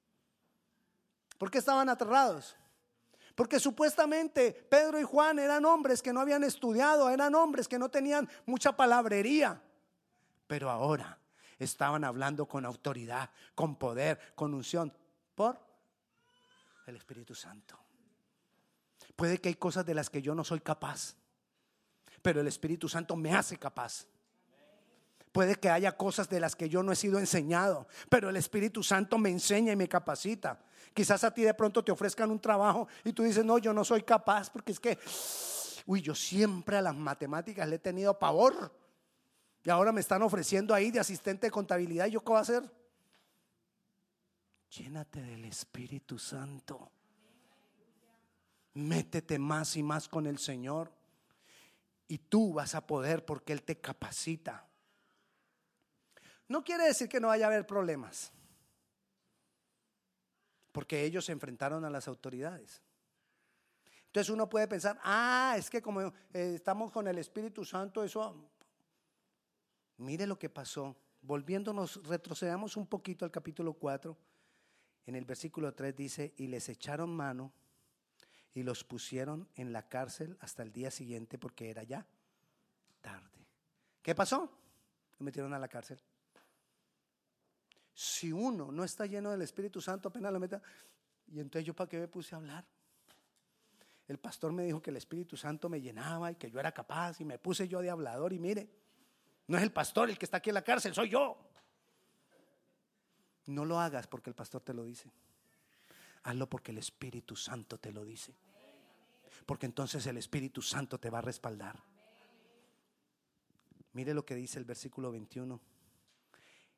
¿Por 1.39 1.51
qué 1.51 1.59
estaban 1.59 1.89
aterrados? 1.89 2.57
Porque 3.35 3.59
supuestamente 3.59 4.53
Pedro 4.53 5.01
y 5.01 5.03
Juan 5.03 5.39
eran 5.39 5.65
hombres 5.65 6.03
que 6.03 6.13
no 6.13 6.21
habían 6.21 6.45
estudiado, 6.45 7.11
eran 7.11 7.35
hombres 7.35 7.67
que 7.67 7.79
no 7.79 7.89
tenían 7.89 8.29
mucha 8.47 8.77
palabrería. 8.77 9.61
Pero 10.47 10.71
ahora 10.71 11.19
estaban 11.59 12.05
hablando 12.05 12.47
con 12.47 12.65
autoridad, 12.65 13.31
con 13.55 13.77
poder, 13.77 14.35
con 14.35 14.55
unción, 14.55 14.93
por 15.35 15.59
el 16.87 16.97
Espíritu 16.97 17.35
Santo. 17.35 17.79
Puede 19.17 19.39
que 19.39 19.49
hay 19.49 19.55
cosas 19.55 19.85
de 19.85 19.95
las 19.95 20.11
que 20.11 20.23
yo 20.23 20.35
no 20.35 20.45
soy 20.45 20.61
capaz, 20.61 21.17
pero 22.23 22.41
el 22.41 22.47
Espíritu 22.47 22.89
Santo 22.89 23.17
me 23.17 23.35
hace 23.35 23.59
capaz. 23.59 24.07
Puede 25.35 25.57
que 25.57 25.69
haya 25.69 25.97
cosas 25.97 26.29
de 26.29 26.39
las 26.39 26.55
que 26.55 26.69
yo 26.69 26.85
no 26.85 26.93
he 26.93 26.95
sido 26.95 27.19
enseñado, 27.19 27.89
pero 28.09 28.31
el 28.31 28.37
Espíritu 28.37 28.85
Santo 28.85 29.19
me 29.19 29.31
enseña 29.31 29.73
y 29.73 29.77
me 29.77 29.89
capacita. 29.89 30.63
Quizás 30.95 31.25
a 31.25 31.35
ti 31.35 31.43
de 31.43 31.53
pronto 31.55 31.83
te 31.83 31.91
ofrezcan 31.91 32.31
un 32.31 32.39
trabajo 32.39 32.87
y 33.03 33.13
tú 33.13 33.25
dices, 33.25 33.45
no, 33.45 33.59
yo 33.59 33.73
no 33.73 33.85
soy 33.85 34.05
capaz 34.05 34.49
porque 34.49 34.71
es 34.71 34.79
que, 34.79 34.97
uy, 35.87 36.03
yo 36.03 36.15
siempre 36.15 36.77
a 36.77 36.83
las 36.83 36.95
matemáticas 36.95 37.69
le 37.69 37.75
he 37.75 37.79
tenido 37.81 38.17
pavor. 38.17 38.73
Y 39.65 39.71
ahora 39.71 39.91
me 39.91 40.03
están 40.03 40.23
ofreciendo 40.23 40.73
ahí 40.73 40.93
de 40.93 41.01
asistente 41.01 41.49
de 41.49 41.51
contabilidad. 41.51 42.07
¿Y 42.07 42.13
yo 42.13 42.21
qué 42.21 42.29
voy 42.29 42.39
a 42.39 42.43
hacer? 42.43 42.71
Llénate 44.71 45.21
del 45.21 45.47
Espíritu 45.47 46.17
Santo. 46.17 46.93
Métete 48.75 49.41
más 49.41 49.77
y 49.77 49.83
más 49.83 50.09
con 50.09 50.29
el 50.29 50.39
Señor. 50.39 50.93
Y 52.07 52.19
tú 52.19 52.53
vas 52.53 52.77
a 52.77 52.87
poder 52.87 53.25
porque 53.25 53.53
Él 53.53 53.65
te 53.65 53.81
capacita. 53.81 54.69
No 56.49 56.63
quiere 56.63 56.85
decir 56.85 57.09
que 57.09 57.21
no 57.21 57.29
vaya 57.29 57.47
a 57.47 57.49
haber 57.49 57.67
problemas, 57.67 58.33
porque 60.73 61.05
ellos 61.05 61.25
se 61.25 61.33
enfrentaron 61.33 61.85
a 61.85 61.91
las 61.91 62.09
autoridades. 62.09 62.83
Entonces 64.07 64.31
uno 64.31 64.49
puede 64.49 64.69
pensar, 64.69 64.99
ah, 65.03 65.55
es 65.59 65.69
que 65.69 65.83
como 65.83 66.03
eh, 66.03 66.13
estamos 66.33 66.93
con 66.93 67.09
el 67.09 67.19
Espíritu 67.19 67.65
Santo, 67.65 68.05
eso... 68.05 68.51
Mire 69.97 70.27
lo 70.27 70.39
que 70.39 70.51
pasó. 70.51 70.97
Volviéndonos, 71.23 72.05
retrocedamos 72.07 72.77
un 72.77 72.87
poquito 72.87 73.25
al 73.25 73.31
capítulo 73.31 73.75
4. 73.75 74.17
En 75.07 75.15
el 75.15 75.25
versículo 75.25 75.73
3 75.75 75.95
dice, 75.95 76.35
y 76.37 76.49
les 76.49 76.69
echaron 76.69 77.15
mano 77.15 77.53
y 78.55 78.63
los 78.63 78.85
pusieron 78.85 79.49
en 79.57 79.73
la 79.73 79.89
cárcel 79.89 80.37
hasta 80.41 80.63
el 80.63 80.73
día 80.73 80.91
siguiente 80.91 81.39
porque 81.39 81.71
era 81.71 81.83
ya 81.83 82.07
tarde. 83.01 83.47
¿Qué 84.03 84.15
pasó? 84.15 84.51
Lo 85.19 85.25
metieron 85.25 85.53
a 85.55 85.59
la 85.59 85.69
cárcel. 85.69 86.01
Si 87.95 88.33
uno 88.33 88.73
no 88.73 88.83
está 88.83 89.07
lleno 89.07 89.31
del 89.31 89.43
Espíritu 89.43 89.81
Santo, 89.81 90.09
apenas 90.09 90.33
lo 90.33 90.41
meta. 90.41 90.61
Y 91.33 91.39
entonces 91.39 91.65
yo 91.65 91.75
para 91.75 91.89
qué 91.89 91.99
me 91.99 92.09
puse 92.09 92.35
a 92.35 92.39
hablar. 92.39 92.65
El 94.07 94.19
pastor 94.19 94.53
me 94.53 94.65
dijo 94.65 94.83
que 94.83 94.91
el 94.91 94.97
Espíritu 94.97 95.37
Santo 95.37 95.69
me 95.69 95.81
llenaba 95.81 96.31
y 96.31 96.35
que 96.35 96.51
yo 96.51 96.61
era 96.61 96.73
capaz 96.73 97.21
y 97.21 97.25
me 97.25 97.39
puse 97.39 97.67
yo 97.69 97.81
de 97.81 97.89
hablador 97.89 98.33
y 98.33 98.39
mire, 98.39 98.69
no 99.47 99.57
es 99.57 99.63
el 99.63 99.73
pastor 99.73 100.11
el 100.11 100.19
que 100.19 100.27
está 100.27 100.39
aquí 100.39 100.51
en 100.51 100.55
la 100.55 100.63
cárcel, 100.63 100.93
soy 100.93 101.09
yo. 101.09 101.39
No 103.47 103.65
lo 103.65 103.79
hagas 103.79 104.07
porque 104.07 104.31
el 104.31 104.37
pastor 104.37 104.63
te 104.63 104.75
lo 104.75 104.85
dice. 104.85 105.11
Hazlo 106.25 106.49
porque 106.49 106.73
el 106.73 106.79
Espíritu 106.79 107.37
Santo 107.37 107.79
te 107.79 107.93
lo 107.93 108.05
dice. 108.05 108.35
Porque 109.47 109.67
entonces 109.67 110.07
el 110.07 110.17
Espíritu 110.17 110.63
Santo 110.63 110.99
te 110.99 111.11
va 111.11 111.19
a 111.19 111.23
respaldar. 111.23 111.83
Mire 113.93 114.13
lo 114.15 114.25
que 114.25 114.35
dice 114.35 114.59
el 114.59 114.65
versículo 114.65 115.13
21. 115.13 115.61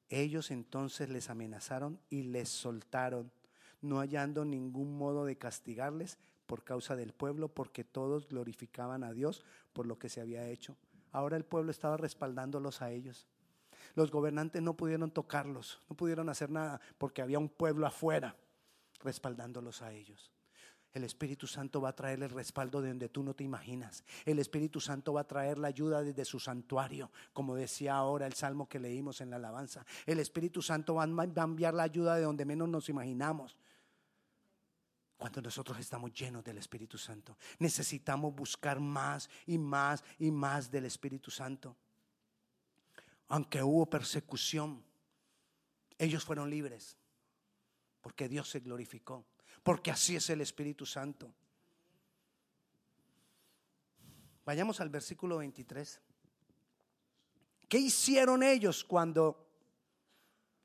Ellos 0.08 0.50
entonces 0.50 1.08
les 1.08 1.30
amenazaron 1.30 1.98
y 2.10 2.22
les 2.22 2.48
soltaron, 2.48 3.32
no 3.80 3.98
hallando 3.98 4.44
ningún 4.44 4.96
modo 4.96 5.24
de 5.24 5.36
castigarles 5.36 6.18
por 6.46 6.62
causa 6.62 6.94
del 6.94 7.12
pueblo, 7.12 7.48
porque 7.48 7.84
todos 7.84 8.28
glorificaban 8.28 9.02
a 9.02 9.12
Dios 9.12 9.44
por 9.72 9.86
lo 9.86 9.98
que 9.98 10.08
se 10.08 10.20
había 10.20 10.48
hecho. 10.48 10.76
Ahora 11.12 11.36
el 11.36 11.44
pueblo 11.44 11.70
estaba 11.70 11.96
respaldándolos 11.96 12.82
a 12.82 12.90
ellos. 12.90 13.26
Los 13.94 14.10
gobernantes 14.10 14.62
no 14.62 14.74
pudieron 14.74 15.10
tocarlos, 15.10 15.80
no 15.88 15.96
pudieron 15.96 16.28
hacer 16.28 16.50
nada, 16.50 16.80
porque 16.98 17.22
había 17.22 17.38
un 17.38 17.48
pueblo 17.48 17.86
afuera 17.86 18.36
respaldándolos 19.02 19.82
a 19.82 19.92
ellos. 19.92 20.30
El 20.96 21.04
Espíritu 21.04 21.46
Santo 21.46 21.82
va 21.82 21.90
a 21.90 21.94
traer 21.94 22.22
el 22.22 22.30
respaldo 22.30 22.80
de 22.80 22.88
donde 22.88 23.10
tú 23.10 23.22
no 23.22 23.34
te 23.34 23.44
imaginas. 23.44 24.02
El 24.24 24.38
Espíritu 24.38 24.80
Santo 24.80 25.12
va 25.12 25.20
a 25.20 25.26
traer 25.26 25.58
la 25.58 25.68
ayuda 25.68 26.02
desde 26.02 26.24
su 26.24 26.40
santuario, 26.40 27.10
como 27.34 27.54
decía 27.54 27.96
ahora 27.96 28.26
el 28.26 28.32
salmo 28.32 28.66
que 28.66 28.80
leímos 28.80 29.20
en 29.20 29.28
la 29.28 29.36
alabanza. 29.36 29.84
El 30.06 30.20
Espíritu 30.20 30.62
Santo 30.62 30.94
va 30.94 31.02
a 31.02 31.44
enviar 31.44 31.74
la 31.74 31.82
ayuda 31.82 32.14
de 32.14 32.22
donde 32.22 32.46
menos 32.46 32.70
nos 32.70 32.88
imaginamos. 32.88 33.58
Cuando 35.18 35.42
nosotros 35.42 35.78
estamos 35.78 36.14
llenos 36.14 36.42
del 36.42 36.56
Espíritu 36.56 36.96
Santo, 36.96 37.36
necesitamos 37.58 38.34
buscar 38.34 38.80
más 38.80 39.28
y 39.44 39.58
más 39.58 40.02
y 40.18 40.30
más 40.30 40.70
del 40.70 40.86
Espíritu 40.86 41.30
Santo. 41.30 41.76
Aunque 43.28 43.62
hubo 43.62 43.84
persecución, 43.84 44.82
ellos 45.98 46.24
fueron 46.24 46.48
libres 46.48 46.96
porque 48.00 48.30
Dios 48.30 48.48
se 48.48 48.60
glorificó 48.60 49.26
porque 49.66 49.90
así 49.90 50.14
es 50.14 50.30
el 50.30 50.40
Espíritu 50.42 50.86
Santo. 50.86 51.28
Vayamos 54.44 54.80
al 54.80 54.90
versículo 54.90 55.38
23. 55.38 56.00
¿Qué 57.68 57.76
hicieron 57.76 58.44
ellos 58.44 58.84
cuando 58.84 59.44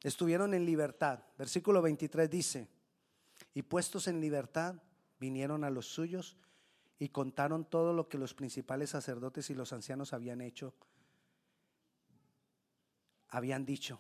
estuvieron 0.04 0.54
en 0.54 0.68
libertad? 0.68 1.20
Versículo 1.36 1.82
23 1.82 2.30
dice, 2.30 2.68
y 3.56 3.64
puestos 3.64 4.08
en 4.08 4.22
libertad, 4.22 4.76
vinieron 5.20 5.64
a 5.64 5.72
los 5.72 5.88
suyos 5.88 6.38
y 7.00 7.10
contaron 7.10 7.66
todo 7.66 7.94
lo 7.94 8.08
que 8.08 8.20
los 8.20 8.36
principales 8.36 8.92
sacerdotes 8.92 9.50
y 9.50 9.56
los 9.56 9.74
ancianos 9.74 10.14
habían 10.14 10.42
hecho, 10.42 10.76
habían 13.30 13.66
dicho. 13.66 14.00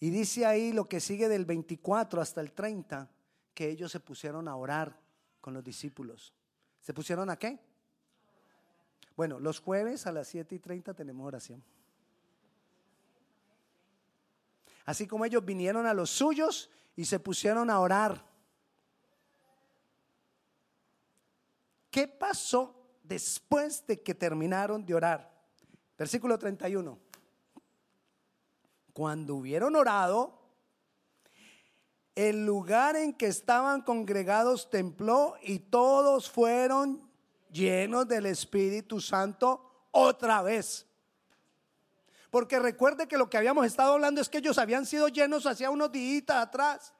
Y 0.00 0.08
dice 0.08 0.46
ahí 0.46 0.72
lo 0.72 0.88
que 0.88 0.98
sigue 0.98 1.28
del 1.28 1.44
24 1.44 2.22
hasta 2.22 2.40
el 2.40 2.52
30 2.52 3.10
que 3.58 3.68
ellos 3.68 3.90
se 3.90 3.98
pusieron 3.98 4.46
a 4.46 4.54
orar 4.54 4.96
con 5.40 5.52
los 5.52 5.64
discípulos. 5.64 6.32
¿Se 6.80 6.94
pusieron 6.94 7.28
a 7.28 7.36
qué? 7.36 7.58
Bueno, 9.16 9.40
los 9.40 9.58
jueves 9.58 10.06
a 10.06 10.12
las 10.12 10.28
7 10.28 10.54
y 10.54 10.58
30 10.60 10.94
tenemos 10.94 11.26
oración. 11.26 11.60
Así 14.84 15.08
como 15.08 15.24
ellos 15.24 15.44
vinieron 15.44 15.86
a 15.86 15.92
los 15.92 16.08
suyos 16.08 16.70
y 16.94 17.04
se 17.04 17.18
pusieron 17.18 17.68
a 17.68 17.80
orar. 17.80 18.24
¿Qué 21.90 22.06
pasó 22.06 22.76
después 23.02 23.84
de 23.88 24.00
que 24.00 24.14
terminaron 24.14 24.86
de 24.86 24.94
orar? 24.94 25.36
Versículo 25.98 26.38
31. 26.38 26.96
Cuando 28.92 29.34
hubieron 29.34 29.74
orado, 29.74 30.37
el 32.18 32.44
lugar 32.44 32.96
en 32.96 33.12
que 33.12 33.28
estaban 33.28 33.80
congregados 33.80 34.68
templó 34.70 35.36
y 35.40 35.60
todos 35.60 36.28
fueron 36.28 37.00
llenos 37.52 38.08
del 38.08 38.26
Espíritu 38.26 39.00
Santo 39.00 39.86
otra 39.92 40.42
vez. 40.42 40.84
Porque 42.32 42.58
recuerde 42.58 43.06
que 43.06 43.16
lo 43.16 43.30
que 43.30 43.36
habíamos 43.36 43.66
estado 43.66 43.92
hablando 43.92 44.20
es 44.20 44.28
que 44.28 44.38
ellos 44.38 44.58
habían 44.58 44.84
sido 44.84 45.06
llenos 45.06 45.46
hacía 45.46 45.70
unos 45.70 45.92
días 45.92 46.24
atrás. 46.28 46.92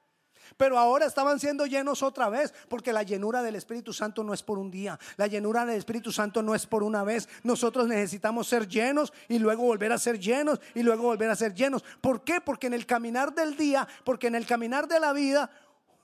Pero 0.57 0.79
ahora 0.79 1.07
estaban 1.07 1.39
siendo 1.41 1.67
llenos 1.67 2.03
otra 2.03 2.29
vez, 2.29 2.55
porque 2.69 2.93
la 2.93 3.03
llenura 3.03 3.43
del 3.43 3.57
Espíritu 3.57 3.93
Santo 3.93 4.25
no 4.25 4.35
es 4.35 4.43
por 4.43 4.59
un 4.59 4.71
día, 4.71 4.99
la 5.17 5.27
llenura 5.27 5.65
del 5.67 5.77
Espíritu 5.77 6.13
Santo 6.13 6.43
no 6.43 6.55
es 6.55 6.67
por 6.67 6.83
una 6.83 7.05
vez. 7.05 7.29
Nosotros 7.43 7.87
necesitamos 7.87 8.49
ser 8.49 8.69
llenos 8.69 9.13
y 9.29 9.39
luego 9.39 9.63
volver 9.65 9.93
a 9.93 9.99
ser 9.99 10.19
llenos 10.19 10.61
y 10.75 10.83
luego 10.83 11.03
volver 11.05 11.31
a 11.31 11.37
ser 11.37 11.55
llenos. 11.55 11.85
¿Por 12.01 12.23
qué? 12.23 12.41
Porque 12.41 12.67
en 12.67 12.75
el 12.75 12.87
caminar 12.87 13.35
del 13.35 13.57
día, 13.57 13.87
porque 14.05 14.29
en 14.29 14.35
el 14.35 14.47
caminar 14.47 14.89
de 14.89 15.01
la 15.01 15.13
vida, 15.13 15.51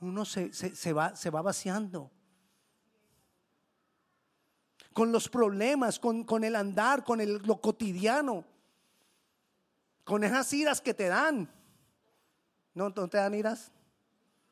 uno 0.00 0.24
se, 0.24 0.92
va, 0.92 1.16
se 1.16 1.30
va 1.30 1.42
vaciando 1.42 2.10
con 4.94 5.10
los 5.10 5.28
problemas, 5.28 5.98
con, 5.98 6.44
el 6.44 6.54
andar, 6.54 7.04
con 7.04 7.20
el, 7.20 7.42
lo 7.44 7.60
cotidiano, 7.60 8.44
con 10.04 10.22
esas 10.22 10.50
iras 10.52 10.80
que 10.80 10.94
te 10.94 11.08
dan. 11.08 11.50
¿No, 12.72 12.88
¿No 12.90 13.08
te 13.08 13.18
dan 13.18 13.34
iras? 13.34 13.72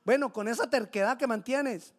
Bueno, 0.04 0.32
con 0.32 0.48
esa 0.48 0.68
terquedad 0.68 1.16
que 1.16 1.26
mantienes. 1.26 1.94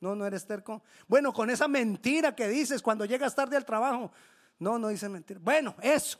No, 0.00 0.14
no 0.14 0.26
eres 0.26 0.46
terco. 0.46 0.82
Bueno, 1.08 1.32
con 1.32 1.50
esa 1.50 1.68
mentira 1.68 2.34
que 2.34 2.48
dices 2.48 2.82
cuando 2.82 3.04
llegas 3.04 3.34
tarde 3.34 3.56
al 3.56 3.64
trabajo. 3.64 4.12
No, 4.58 4.78
no 4.78 4.88
dices 4.88 5.08
mentira. 5.08 5.40
Bueno, 5.42 5.74
eso. 5.80 6.18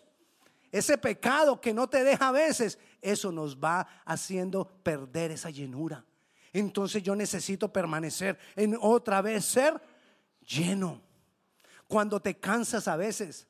Ese 0.72 0.98
pecado 0.98 1.60
que 1.60 1.72
no 1.72 1.88
te 1.88 2.02
deja 2.04 2.28
a 2.28 2.32
veces, 2.32 2.78
eso 3.00 3.30
nos 3.32 3.56
va 3.58 3.86
haciendo 4.04 4.66
perder 4.82 5.30
esa 5.30 5.50
llenura. 5.50 6.04
Entonces 6.52 7.02
yo 7.02 7.14
necesito 7.14 7.72
permanecer 7.72 8.38
en 8.56 8.76
otra 8.80 9.22
vez 9.22 9.44
ser 9.44 9.80
lleno. 10.46 11.02
Cuando 11.86 12.20
te 12.20 12.38
cansas 12.38 12.88
a 12.88 12.96
veces 12.96 13.46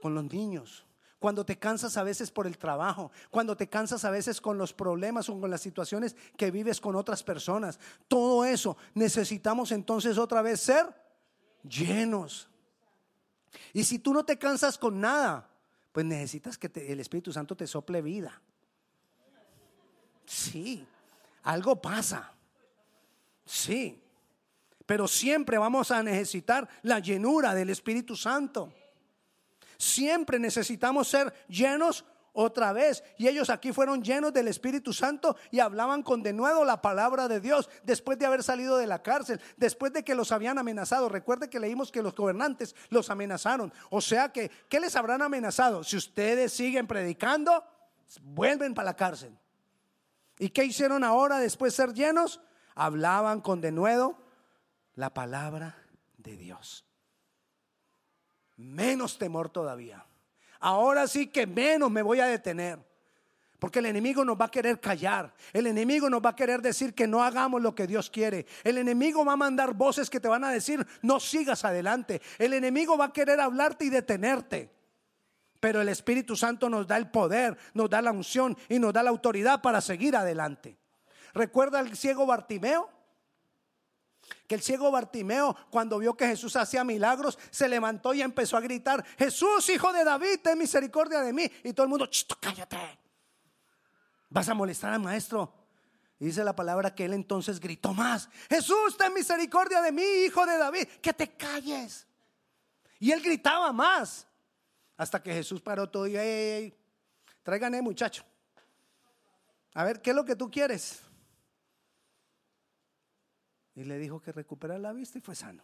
con 0.00 0.14
los 0.14 0.24
niños, 0.24 0.84
cuando 1.22 1.46
te 1.46 1.56
cansas 1.56 1.96
a 1.96 2.02
veces 2.02 2.32
por 2.32 2.48
el 2.48 2.58
trabajo, 2.58 3.12
cuando 3.30 3.56
te 3.56 3.68
cansas 3.68 4.04
a 4.04 4.10
veces 4.10 4.40
con 4.40 4.58
los 4.58 4.72
problemas 4.72 5.28
o 5.28 5.40
con 5.40 5.48
las 5.48 5.60
situaciones 5.60 6.16
que 6.36 6.50
vives 6.50 6.80
con 6.80 6.96
otras 6.96 7.22
personas. 7.22 7.78
Todo 8.08 8.44
eso 8.44 8.76
necesitamos 8.92 9.70
entonces 9.70 10.18
otra 10.18 10.42
vez 10.42 10.60
ser 10.60 10.92
llenos. 11.62 12.48
Y 13.72 13.84
si 13.84 14.00
tú 14.00 14.12
no 14.12 14.24
te 14.24 14.36
cansas 14.36 14.76
con 14.76 15.00
nada, 15.00 15.48
pues 15.92 16.04
necesitas 16.04 16.58
que 16.58 16.68
el 16.74 16.98
Espíritu 16.98 17.32
Santo 17.32 17.56
te 17.56 17.68
sople 17.68 18.02
vida. 18.02 18.42
Sí, 20.26 20.84
algo 21.44 21.80
pasa. 21.80 22.32
Sí, 23.44 24.02
pero 24.86 25.06
siempre 25.06 25.56
vamos 25.56 25.92
a 25.92 26.02
necesitar 26.02 26.68
la 26.82 26.98
llenura 26.98 27.54
del 27.54 27.70
Espíritu 27.70 28.16
Santo. 28.16 28.72
Siempre 29.82 30.38
necesitamos 30.38 31.08
ser 31.08 31.34
llenos 31.48 32.04
otra 32.34 32.72
vez. 32.72 33.02
Y 33.18 33.26
ellos 33.26 33.50
aquí 33.50 33.72
fueron 33.72 34.00
llenos 34.00 34.32
del 34.32 34.46
Espíritu 34.46 34.92
Santo 34.92 35.36
y 35.50 35.58
hablaban 35.58 36.04
con 36.04 36.22
de 36.22 36.32
nuevo 36.32 36.64
la 36.64 36.80
palabra 36.80 37.26
de 37.26 37.40
Dios 37.40 37.68
después 37.82 38.16
de 38.16 38.26
haber 38.26 38.44
salido 38.44 38.76
de 38.76 38.86
la 38.86 39.02
cárcel, 39.02 39.40
después 39.56 39.92
de 39.92 40.04
que 40.04 40.14
los 40.14 40.30
habían 40.30 40.56
amenazado. 40.56 41.08
Recuerde 41.08 41.50
que 41.50 41.58
leímos 41.58 41.90
que 41.90 42.00
los 42.00 42.14
gobernantes 42.14 42.76
los 42.90 43.10
amenazaron. 43.10 43.72
O 43.90 44.00
sea 44.00 44.28
que, 44.28 44.52
¿qué 44.68 44.78
les 44.78 44.94
habrán 44.94 45.20
amenazado? 45.20 45.82
Si 45.82 45.96
ustedes 45.96 46.52
siguen 46.52 46.86
predicando, 46.86 47.64
vuelven 48.22 48.74
para 48.74 48.86
la 48.86 48.94
cárcel. 48.94 49.36
¿Y 50.38 50.50
qué 50.50 50.64
hicieron 50.64 51.02
ahora 51.02 51.40
después 51.40 51.72
de 51.72 51.82
ser 51.84 51.92
llenos? 51.92 52.40
Hablaban 52.76 53.40
con 53.40 53.60
de 53.60 53.72
nuevo 53.72 54.16
la 54.94 55.12
palabra 55.12 55.76
de 56.18 56.36
Dios 56.36 56.86
menos 58.62 59.18
temor 59.18 59.50
todavía. 59.50 60.04
Ahora 60.60 61.06
sí 61.06 61.26
que 61.26 61.46
menos 61.46 61.90
me 61.90 62.02
voy 62.02 62.20
a 62.20 62.26
detener. 62.26 62.78
Porque 63.58 63.78
el 63.78 63.86
enemigo 63.86 64.24
nos 64.24 64.40
va 64.40 64.46
a 64.46 64.50
querer 64.50 64.80
callar. 64.80 65.32
El 65.52 65.68
enemigo 65.68 66.10
nos 66.10 66.20
va 66.20 66.30
a 66.30 66.36
querer 66.36 66.60
decir 66.60 66.94
que 66.94 67.06
no 67.06 67.22
hagamos 67.22 67.62
lo 67.62 67.76
que 67.76 67.86
Dios 67.86 68.10
quiere. 68.10 68.44
El 68.64 68.76
enemigo 68.76 69.24
va 69.24 69.34
a 69.34 69.36
mandar 69.36 69.74
voces 69.74 70.10
que 70.10 70.18
te 70.18 70.26
van 70.26 70.42
a 70.42 70.50
decir 70.50 70.84
no 71.00 71.20
sigas 71.20 71.64
adelante. 71.64 72.20
El 72.38 72.54
enemigo 72.54 72.98
va 72.98 73.04
a 73.04 73.12
querer 73.12 73.40
hablarte 73.40 73.84
y 73.84 73.90
detenerte. 73.90 74.68
Pero 75.60 75.80
el 75.80 75.88
Espíritu 75.88 76.34
Santo 76.34 76.68
nos 76.68 76.88
da 76.88 76.96
el 76.96 77.08
poder, 77.08 77.56
nos 77.72 77.88
da 77.88 78.02
la 78.02 78.10
unción 78.10 78.58
y 78.68 78.80
nos 78.80 78.92
da 78.92 79.04
la 79.04 79.10
autoridad 79.10 79.62
para 79.62 79.80
seguir 79.80 80.16
adelante. 80.16 80.76
¿Recuerda 81.32 81.78
el 81.78 81.96
ciego 81.96 82.26
Bartimeo? 82.26 82.90
Que 84.46 84.54
el 84.54 84.62
ciego 84.62 84.90
Bartimeo, 84.90 85.56
cuando 85.70 85.98
vio 85.98 86.14
que 86.14 86.26
Jesús 86.26 86.56
hacía 86.56 86.84
milagros, 86.84 87.38
se 87.50 87.68
levantó 87.68 88.14
y 88.14 88.22
empezó 88.22 88.56
a 88.56 88.60
gritar: 88.60 89.04
Jesús, 89.18 89.68
hijo 89.68 89.92
de 89.92 90.04
David, 90.04 90.40
ten 90.42 90.58
misericordia 90.58 91.20
de 91.20 91.32
mí. 91.32 91.50
Y 91.64 91.72
todo 91.72 91.84
el 91.84 91.90
mundo, 91.90 92.08
cállate. 92.40 92.98
Vas 94.28 94.48
a 94.48 94.54
molestar 94.54 94.92
al 94.92 95.00
maestro. 95.00 95.52
Y 96.18 96.26
dice 96.26 96.44
la 96.44 96.54
palabra 96.54 96.94
que 96.94 97.04
él 97.04 97.14
entonces 97.14 97.58
gritó 97.60 97.94
más: 97.94 98.28
Jesús, 98.48 98.96
ten 98.96 99.12
misericordia 99.12 99.80
de 99.80 99.92
mí, 99.92 100.02
hijo 100.26 100.46
de 100.46 100.56
David, 100.56 100.86
que 101.00 101.12
te 101.12 101.36
calles. 101.36 102.06
Y 102.98 103.10
él 103.10 103.20
gritaba 103.20 103.72
más. 103.72 104.26
Hasta 104.96 105.20
que 105.22 105.32
Jesús 105.32 105.60
paró 105.60 105.88
todo 105.88 106.06
y, 106.06 106.16
hey, 106.16 106.72
tráigane, 107.42 107.82
muchacho. 107.82 108.22
A 109.74 109.84
ver, 109.84 110.00
¿qué 110.00 110.10
es 110.10 110.16
lo 110.16 110.24
que 110.24 110.36
tú 110.36 110.50
quieres? 110.50 111.00
Y 113.74 113.84
le 113.84 113.98
dijo 113.98 114.20
que 114.20 114.32
recuperara 114.32 114.78
la 114.78 114.92
vista 114.92 115.18
y 115.18 115.20
fue 115.20 115.34
sano. 115.34 115.62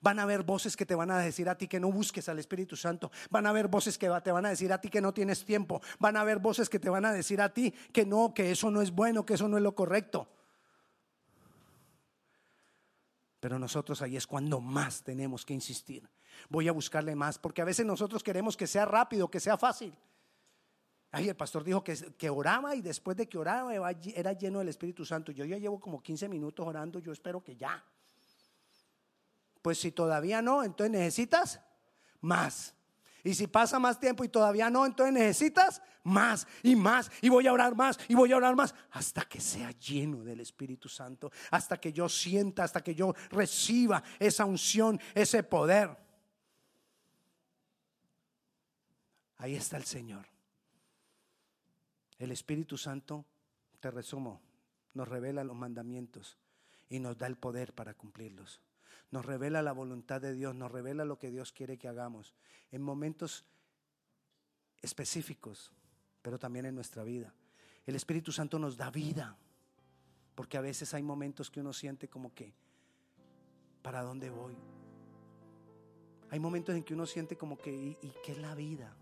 Van 0.00 0.18
a 0.18 0.22
haber 0.22 0.42
voces 0.42 0.76
que 0.76 0.84
te 0.84 0.94
van 0.94 1.10
a 1.10 1.18
decir 1.18 1.48
a 1.48 1.56
ti 1.56 1.68
que 1.68 1.80
no 1.80 1.90
busques 1.90 2.28
al 2.28 2.38
Espíritu 2.38 2.76
Santo. 2.76 3.10
Van 3.30 3.46
a 3.46 3.50
haber 3.50 3.68
voces 3.68 3.96
que 3.96 4.08
te 4.08 4.30
van 4.30 4.44
a 4.46 4.50
decir 4.50 4.72
a 4.72 4.80
ti 4.80 4.90
que 4.90 5.00
no 5.00 5.14
tienes 5.14 5.44
tiempo. 5.44 5.80
Van 5.98 6.16
a 6.16 6.20
haber 6.20 6.38
voces 6.38 6.68
que 6.68 6.78
te 6.78 6.90
van 6.90 7.04
a 7.04 7.12
decir 7.12 7.40
a 7.40 7.52
ti 7.52 7.72
que 7.92 8.04
no, 8.04 8.34
que 8.34 8.50
eso 8.50 8.70
no 8.70 8.82
es 8.82 8.90
bueno, 8.90 9.24
que 9.24 9.34
eso 9.34 9.48
no 9.48 9.56
es 9.56 9.62
lo 9.62 9.74
correcto. 9.74 10.28
Pero 13.40 13.58
nosotros 13.58 14.02
ahí 14.02 14.16
es 14.16 14.26
cuando 14.26 14.60
más 14.60 15.02
tenemos 15.02 15.46
que 15.46 15.54
insistir. 15.54 16.08
Voy 16.48 16.68
a 16.68 16.72
buscarle 16.72 17.14
más, 17.14 17.38
porque 17.38 17.62
a 17.62 17.64
veces 17.64 17.86
nosotros 17.86 18.22
queremos 18.22 18.56
que 18.56 18.66
sea 18.66 18.84
rápido, 18.84 19.30
que 19.30 19.40
sea 19.40 19.56
fácil. 19.56 19.96
Ay, 21.10 21.28
el 21.28 21.36
pastor 21.36 21.64
dijo 21.64 21.82
que, 21.82 21.94
que 21.94 22.28
oraba 22.28 22.74
y 22.74 22.82
después 22.82 23.16
de 23.16 23.28
que 23.28 23.38
oraba 23.38 23.72
era 24.14 24.32
lleno 24.32 24.58
del 24.58 24.68
Espíritu 24.68 25.04
Santo. 25.04 25.32
Yo 25.32 25.44
ya 25.44 25.56
llevo 25.56 25.80
como 25.80 26.02
15 26.02 26.28
minutos 26.28 26.66
orando, 26.66 26.98
yo 26.98 27.12
espero 27.12 27.42
que 27.42 27.56
ya. 27.56 27.82
Pues 29.62 29.78
si 29.78 29.92
todavía 29.92 30.42
no, 30.42 30.62
entonces 30.62 30.92
necesitas 30.92 31.60
más. 32.20 32.74
Y 33.26 33.34
si 33.34 33.48
pasa 33.48 33.80
más 33.80 33.98
tiempo 33.98 34.22
y 34.22 34.28
todavía 34.28 34.70
no, 34.70 34.86
entonces 34.86 35.12
necesitas 35.12 35.82
más 36.04 36.46
y 36.62 36.76
más. 36.76 37.10
Y 37.20 37.28
voy 37.28 37.48
a 37.48 37.52
orar 37.52 37.74
más 37.74 37.98
y 38.06 38.14
voy 38.14 38.32
a 38.32 38.36
orar 38.36 38.54
más 38.54 38.72
hasta 38.92 39.22
que 39.22 39.40
sea 39.40 39.72
lleno 39.72 40.22
del 40.22 40.38
Espíritu 40.38 40.88
Santo. 40.88 41.32
Hasta 41.50 41.76
que 41.80 41.92
yo 41.92 42.08
sienta, 42.08 42.62
hasta 42.62 42.84
que 42.84 42.94
yo 42.94 43.14
reciba 43.30 44.02
esa 44.20 44.44
unción, 44.44 45.00
ese 45.12 45.42
poder. 45.42 45.96
Ahí 49.38 49.56
está 49.56 49.76
el 49.76 49.84
Señor. 49.84 50.35
El 52.18 52.30
Espíritu 52.30 52.78
Santo, 52.78 53.26
te 53.80 53.90
resumo, 53.90 54.40
nos 54.94 55.08
revela 55.08 55.44
los 55.44 55.56
mandamientos 55.56 56.38
y 56.88 56.98
nos 56.98 57.18
da 57.18 57.26
el 57.26 57.36
poder 57.36 57.74
para 57.74 57.94
cumplirlos. 57.94 58.62
Nos 59.10 59.24
revela 59.24 59.62
la 59.62 59.72
voluntad 59.72 60.20
de 60.20 60.32
Dios, 60.32 60.54
nos 60.54 60.72
revela 60.72 61.04
lo 61.04 61.18
que 61.18 61.30
Dios 61.30 61.52
quiere 61.52 61.78
que 61.78 61.88
hagamos 61.88 62.34
en 62.72 62.82
momentos 62.82 63.44
específicos, 64.82 65.72
pero 66.22 66.38
también 66.38 66.66
en 66.66 66.74
nuestra 66.74 67.04
vida. 67.04 67.34
El 67.84 67.94
Espíritu 67.94 68.32
Santo 68.32 68.58
nos 68.58 68.76
da 68.76 68.90
vida, 68.90 69.36
porque 70.34 70.56
a 70.56 70.60
veces 70.62 70.94
hay 70.94 71.02
momentos 71.02 71.50
que 71.50 71.60
uno 71.60 71.72
siente 71.72 72.08
como 72.08 72.34
que, 72.34 72.54
¿para 73.82 74.02
dónde 74.02 74.30
voy? 74.30 74.56
Hay 76.30 76.40
momentos 76.40 76.74
en 76.74 76.82
que 76.82 76.94
uno 76.94 77.06
siente 77.06 77.36
como 77.36 77.56
que, 77.56 77.72
¿y, 77.72 77.98
y 78.02 78.12
qué 78.24 78.32
es 78.32 78.38
la 78.38 78.54
vida? 78.54 78.96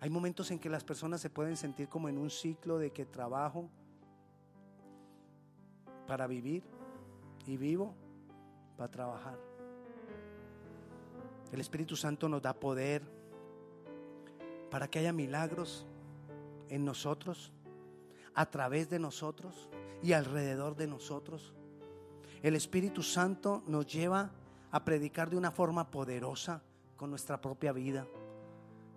Hay 0.00 0.08
momentos 0.08 0.50
en 0.50 0.58
que 0.58 0.70
las 0.70 0.82
personas 0.82 1.20
se 1.20 1.28
pueden 1.28 1.58
sentir 1.58 1.88
como 1.88 2.08
en 2.08 2.16
un 2.16 2.30
ciclo 2.30 2.78
de 2.78 2.90
que 2.90 3.04
trabajo 3.04 3.68
para 6.06 6.26
vivir 6.26 6.64
y 7.46 7.58
vivo 7.58 7.94
para 8.78 8.90
trabajar. 8.90 9.38
El 11.52 11.60
Espíritu 11.60 11.96
Santo 11.96 12.30
nos 12.30 12.40
da 12.40 12.54
poder 12.54 13.02
para 14.70 14.88
que 14.88 15.00
haya 15.00 15.12
milagros 15.12 15.86
en 16.70 16.84
nosotros, 16.84 17.52
a 18.34 18.46
través 18.46 18.88
de 18.88 18.98
nosotros 18.98 19.68
y 20.02 20.14
alrededor 20.14 20.76
de 20.76 20.86
nosotros. 20.86 21.52
El 22.42 22.56
Espíritu 22.56 23.02
Santo 23.02 23.62
nos 23.66 23.86
lleva 23.86 24.30
a 24.70 24.82
predicar 24.82 25.28
de 25.28 25.36
una 25.36 25.50
forma 25.50 25.90
poderosa 25.90 26.62
con 26.96 27.10
nuestra 27.10 27.38
propia 27.38 27.72
vida 27.72 28.06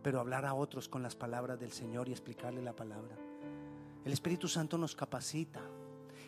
pero 0.04 0.20
hablar 0.20 0.46
a 0.46 0.54
otros 0.54 0.90
con 0.90 1.02
las 1.02 1.16
palabras 1.16 1.60
del 1.60 1.72
Señor 1.72 2.10
y 2.10 2.12
explicarle 2.12 2.62
la 2.62 2.76
palabra. 2.76 3.16
El 4.04 4.12
Espíritu 4.12 4.48
Santo 4.48 4.78
nos 4.78 4.96
capacita. 4.96 5.62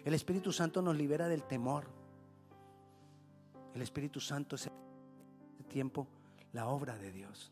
El 0.05 0.13
Espíritu 0.13 0.51
Santo 0.51 0.81
nos 0.81 0.95
libera 0.95 1.27
del 1.27 1.43
temor. 1.43 1.85
El 3.73 3.81
Espíritu 3.81 4.21
Santo 4.21 4.55
es 4.55 4.67
el 5.59 5.65
tiempo 5.65 6.07
la 6.53 6.67
obra 6.67 6.97
de 6.97 7.11
Dios. 7.11 7.51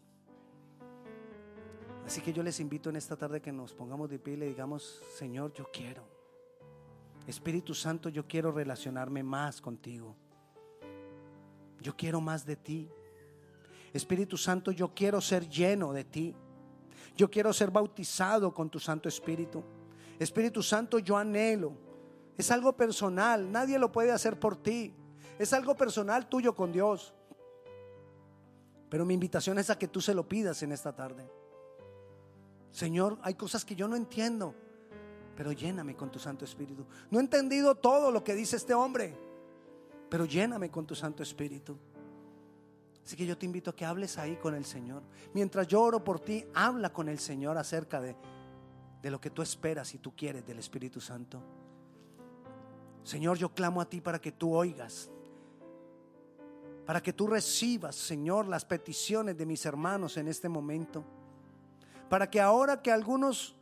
Así 2.06 2.22
que 2.22 2.32
yo 2.32 2.42
les 2.42 2.60
invito 2.60 2.90
en 2.90 2.96
esta 2.96 3.18
tarde 3.18 3.42
que 3.42 3.52
nos 3.52 3.74
pongamos 3.74 4.10
de 4.10 4.20
pie 4.20 4.34
y 4.34 4.38
le 4.38 4.46
digamos, 4.48 5.02
Señor, 5.18 5.54
yo 5.54 5.70
quiero. 5.72 6.04
Espíritu 7.28 7.74
Santo, 7.74 8.10
yo 8.10 8.28
quiero 8.28 8.52
relacionarme 8.52 9.24
más 9.24 9.62
contigo. 9.62 10.16
Yo 11.82 11.96
quiero 11.96 12.22
más 12.22 12.46
de 12.46 12.56
ti. 12.56 12.90
Espíritu 13.94 14.38
Santo, 14.38 14.72
yo 14.72 14.94
quiero 14.94 15.22
ser 15.22 15.48
lleno 15.48 15.94
de 15.94 16.04
ti. 16.04 16.36
Yo 17.16 17.30
quiero 17.30 17.54
ser 17.54 17.70
bautizado 17.70 18.54
con 18.54 18.70
tu 18.70 18.80
Santo 18.80 19.08
Espíritu. 19.08 19.64
Espíritu 20.20 20.64
Santo, 20.64 21.00
yo 21.00 21.16
anhelo. 21.16 21.74
Es 22.38 22.50
algo 22.50 22.74
personal, 22.74 23.52
nadie 23.52 23.78
lo 23.78 23.92
puede 23.92 24.12
hacer 24.12 24.40
por 24.40 24.56
ti. 24.56 24.94
Es 25.38 25.54
algo 25.54 25.76
personal 25.76 26.28
tuyo 26.28 26.56
con 26.56 26.72
Dios. 26.72 27.14
Pero 28.90 29.06
mi 29.06 29.14
invitación 29.14 29.60
es 29.60 29.70
a 29.70 29.78
que 29.78 29.88
tú 29.88 30.02
se 30.02 30.14
lo 30.14 30.28
pidas 30.28 30.64
en 30.64 30.72
esta 30.72 30.96
tarde. 30.96 31.30
Señor, 32.72 33.20
hay 33.22 33.36
cosas 33.36 33.64
que 33.64 33.76
yo 33.76 33.88
no 33.88 33.96
entiendo, 33.96 34.56
pero 35.36 35.52
lléname 35.52 35.96
con 35.96 36.12
tu 36.12 36.18
Santo 36.18 36.46
Espíritu. 36.46 36.86
No 37.12 37.20
he 37.20 37.22
entendido 37.22 37.76
todo 37.76 38.10
lo 38.10 38.24
que 38.24 38.34
dice 38.34 38.56
este 38.56 38.74
hombre, 38.74 39.16
pero 40.10 40.26
lléname 40.26 40.72
con 40.72 40.88
tu 40.88 40.96
Santo 40.96 41.22
Espíritu. 41.22 41.78
Así 43.06 43.16
que 43.16 43.26
yo 43.26 43.38
te 43.38 43.46
invito 43.46 43.72
a 43.72 43.76
que 43.76 43.86
hables 43.86 44.18
ahí 44.18 44.38
con 44.38 44.56
el 44.56 44.66
Señor. 44.66 45.04
Mientras 45.34 45.68
yo 45.68 45.82
oro 45.82 46.04
por 46.04 46.20
ti, 46.20 46.46
habla 46.54 46.92
con 46.92 47.10
el 47.10 47.20
Señor 47.20 47.58
acerca 47.58 48.00
de, 48.00 48.16
de 49.02 49.12
lo 49.12 49.20
que 49.20 49.30
tú 49.30 49.42
esperas 49.42 49.94
y 49.94 49.98
tú 49.98 50.16
quieres 50.16 50.46
del 50.46 50.60
Espíritu 50.60 51.02
Santo. 51.02 51.42
Señor, 53.04 53.38
yo 53.38 53.54
clamo 53.54 53.82
a 53.82 53.90
ti 53.90 54.00
para 54.00 54.20
que 54.20 54.32
tú 54.32 54.56
oigas, 54.56 55.10
para 56.86 57.02
que 57.02 57.12
tú 57.12 57.28
recibas, 57.28 57.96
Señor, 57.96 58.48
las 58.48 58.64
peticiones 58.64 59.38
de 59.38 59.46
mis 59.46 59.66
hermanos 59.66 60.16
en 60.16 60.30
este 60.30 60.48
momento 60.48 61.04
para 62.14 62.30
que 62.30 62.40
ahora 62.40 62.80
que 62.80 62.92
algunos 62.92 63.56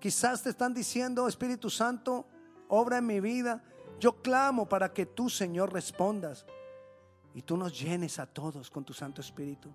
quizás 0.00 0.42
te 0.42 0.50
están 0.50 0.74
diciendo, 0.74 1.28
Espíritu 1.28 1.70
Santo, 1.70 2.26
obra 2.66 2.98
en 2.98 3.06
mi 3.06 3.20
vida, 3.20 3.62
yo 4.00 4.20
clamo 4.20 4.68
para 4.68 4.92
que 4.92 5.06
tú, 5.06 5.30
Señor, 5.30 5.72
respondas 5.72 6.44
y 7.38 7.42
tú 7.42 7.56
nos 7.56 7.78
llenes 7.78 8.18
a 8.18 8.26
todos 8.26 8.68
con 8.68 8.84
tu 8.84 8.92
Santo 8.92 9.20
Espíritu. 9.20 9.70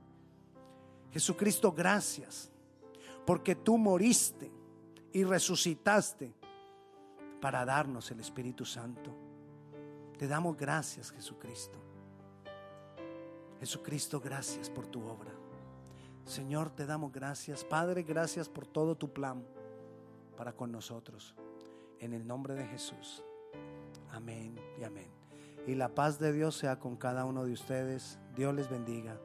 Jesucristo, 1.13 1.71
gracias, 1.71 2.51
porque 3.25 3.55
tú 3.55 3.77
moriste 3.77 4.51
y 5.13 5.23
resucitaste 5.23 6.35
para 7.39 7.63
darnos 7.63 8.11
el 8.11 8.19
Espíritu 8.19 8.65
Santo. 8.65 9.15
Te 10.17 10.27
damos 10.27 10.57
gracias, 10.57 11.09
Jesucristo. 11.11 11.79
Jesucristo, 13.61 14.19
gracias 14.19 14.69
por 14.69 14.85
tu 14.87 15.01
obra. 15.01 15.31
Señor, 16.25 16.69
te 16.69 16.85
damos 16.85 17.13
gracias. 17.13 17.63
Padre, 17.63 18.03
gracias 18.03 18.49
por 18.49 18.67
todo 18.67 18.97
tu 18.97 19.13
plan 19.13 19.41
para 20.35 20.51
con 20.51 20.69
nosotros. 20.69 21.33
En 21.97 22.11
el 22.11 22.27
nombre 22.27 22.55
de 22.55 22.65
Jesús. 22.65 23.23
Amén 24.11 24.59
y 24.77 24.83
amén. 24.83 25.22
Y 25.65 25.75
la 25.75 25.95
paz 25.95 26.19
de 26.19 26.33
Dios 26.33 26.55
sea 26.55 26.79
con 26.79 26.97
cada 26.97 27.25
uno 27.25 27.45
de 27.45 27.53
ustedes. 27.53 28.19
Dios 28.35 28.53
les 28.53 28.69
bendiga. 28.69 29.17